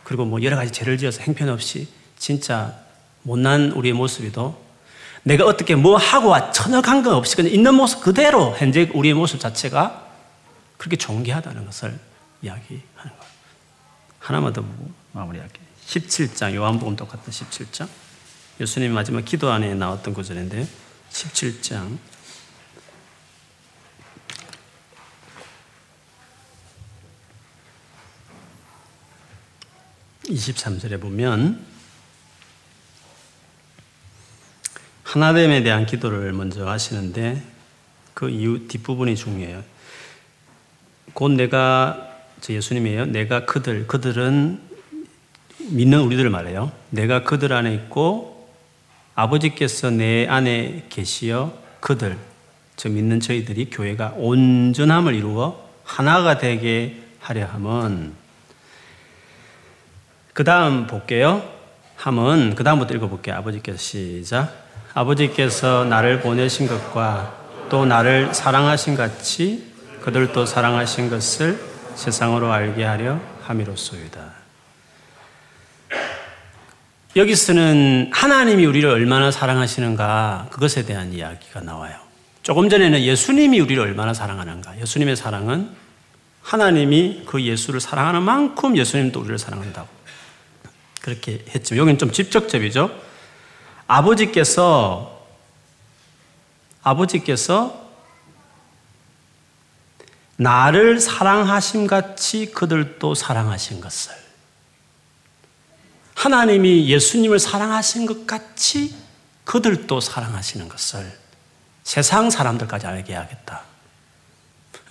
[0.03, 1.89] 그리고 뭐 여러 가지 죄를 지어서 행편없이
[2.19, 2.75] 진짜
[3.23, 4.63] 못난 우리의 모습이도
[5.23, 9.41] 내가 어떻게 뭐 하고 와 전혀 관계 없이 그냥 있는 모습 그대로 현재 우리의 모습
[9.41, 10.07] 자체가
[10.77, 11.99] 그렇게 존귀하다는 것을
[12.43, 13.33] 이야기하는 거예요.
[14.19, 14.63] 하나만 더
[15.15, 15.65] 마무리할게요.
[15.87, 17.89] 17장 요한복음 똑같은 17장
[18.61, 20.67] 예수님 마지막 기도 안에 나왔던 구절인데
[21.11, 21.99] 17장
[30.25, 31.65] 23절에 보면
[35.05, 37.43] 하나됨에 대한 기도를 먼저 하시는데
[38.15, 39.63] 그 이후 뒷부분이 중요해요.
[41.13, 42.11] 곧 내가
[42.49, 43.07] 예수님이에요.
[43.07, 44.74] 내가 그들 그들은
[45.71, 46.73] 믿는 우리들을 말해요.
[46.91, 48.49] 내가 그들 안에 있고
[49.15, 52.17] 아버지께서 내 안에 계시어 그들
[52.77, 58.13] 저 믿는 저희들이 교회가 온전함을 이루어 하나가 되게 하려 함은
[60.33, 61.43] 그 다음 볼게요.
[61.97, 63.37] 함은 그 다음부터 읽어볼게요.
[63.37, 64.65] 아버지께서 시작.
[64.93, 67.35] 아버지께서 나를 보내신 것과
[67.69, 71.59] 또 나를 사랑하신 같이 그들도 사랑하신 것을
[71.95, 74.44] 세상으로 알게 하려 함이로소이다.
[77.17, 81.97] 여기서는 하나님이 우리를 얼마나 사랑하시는가 그것에 대한 이야기가 나와요.
[82.43, 84.81] 조금 전에는 예수님이 우리를 얼마나 사랑하는가.
[84.81, 85.71] 예수님의 사랑은
[86.43, 89.89] 하나님이 그 예수를 사랑하는 만큼 예수님도 우리를 사랑한다고.
[91.01, 92.91] 그렇게 했지만 여기는 좀 직접적이죠.
[93.87, 95.25] 아버지께서
[96.83, 97.85] 아버지께서
[100.37, 104.24] 나를 사랑하심 같이 그들도 사랑하신 것을
[106.15, 108.95] 하나님이 예수님을 사랑하신 것 같이
[109.45, 111.13] 그들도 사랑하시는 것을
[111.83, 113.63] 세상 사람들까지 알게 해야겠다.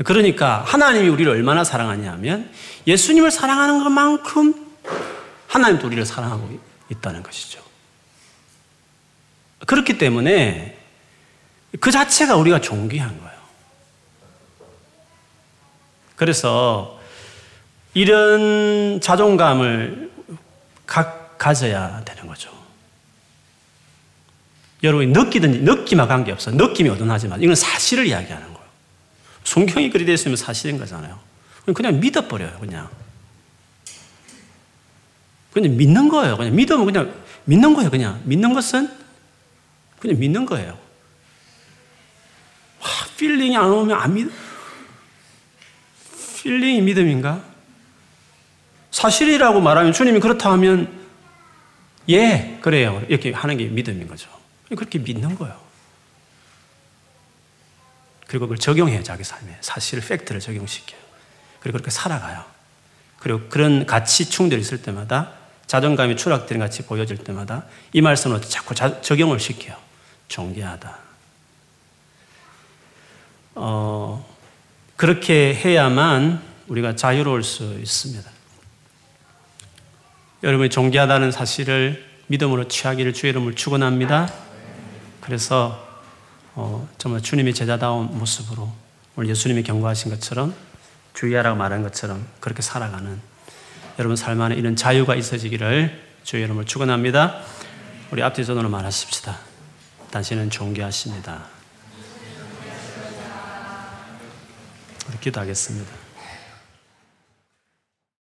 [0.04, 2.50] 그러니까 하나님이 우리를 얼마나 사랑하냐 하면
[2.88, 4.54] 예수님을 사랑하는 것만큼
[5.48, 6.60] 하나님도 우리를 사랑하고
[6.90, 7.62] 있다는 것이죠.
[9.66, 10.78] 그렇기 때문에
[11.80, 13.34] 그 자체가 우리가 존귀한 거예요.
[16.16, 17.00] 그래서
[17.94, 20.13] 이런 자존감을
[20.86, 22.52] 가, 가져야 되는 거죠.
[24.84, 26.52] 여러분이 느끼든지 느낌과 관계없어.
[26.52, 28.68] 느낌이 어긋나지만 이건 사실을 이야기하는 거예요.
[29.44, 31.20] 성경이 그리 되어 있으면 사실인 거잖아요.
[31.74, 32.90] 그냥 믿어버려요, 그냥.
[35.54, 36.36] 그냥 믿는 거예요.
[36.36, 37.14] 그냥 믿으면 그냥
[37.46, 38.22] 믿는 거예요, 그냥.
[38.26, 38.92] 믿는 것은
[40.00, 40.78] 그냥 믿는 거예요.
[42.82, 44.30] 와, feeling이 안 오면 안 믿,
[46.42, 47.53] feeling이 믿음인가?
[48.94, 51.02] 사실이라고 말하면 주님이 그렇다 하면
[52.10, 53.04] 예, 그래요.
[53.10, 54.30] 이렇게 하는 게 믿음인 거죠.
[54.70, 55.60] 그렇게 믿는 거예요.
[58.28, 59.58] 그리고 그걸 적용해요, 자기 삶에.
[59.62, 61.00] 사실, fact를 적용시켜요.
[61.60, 62.44] 그리고 그렇게 살아가요.
[63.18, 65.32] 그리고 그런 가치 충돌이 있을 때마다
[65.66, 69.76] 자존감이 추락되는 같이 보여질 때마다 이 말씀을 자꾸 자, 적용을 시켜요.
[70.28, 70.98] 존귀하다.
[73.56, 74.38] 어,
[74.98, 78.33] 그렇게 해야만 우리가 자유로울 수 있습니다.
[80.44, 84.30] 여러분이 존귀하다는 사실을 믿음으로 취하기를 주의 이름을 축원합니다.
[85.22, 85.82] 그래서
[86.54, 88.70] 어, 정말 주님의 제자다운 모습으로
[89.16, 90.54] 오늘 예수님이 경고하신 것처럼
[91.14, 93.22] 주의하라고 말한 것처럼 그렇게 살아가는
[94.00, 97.42] 여러분 삶 안에 이런 자유가 있어지기를 주의 이름을 축원합니다.
[98.12, 99.40] 우리 앞뒤 전으로 말하십시다.
[100.12, 101.46] 당신은 존귀하십니다.
[105.08, 106.03] 우리 기도하겠습니다.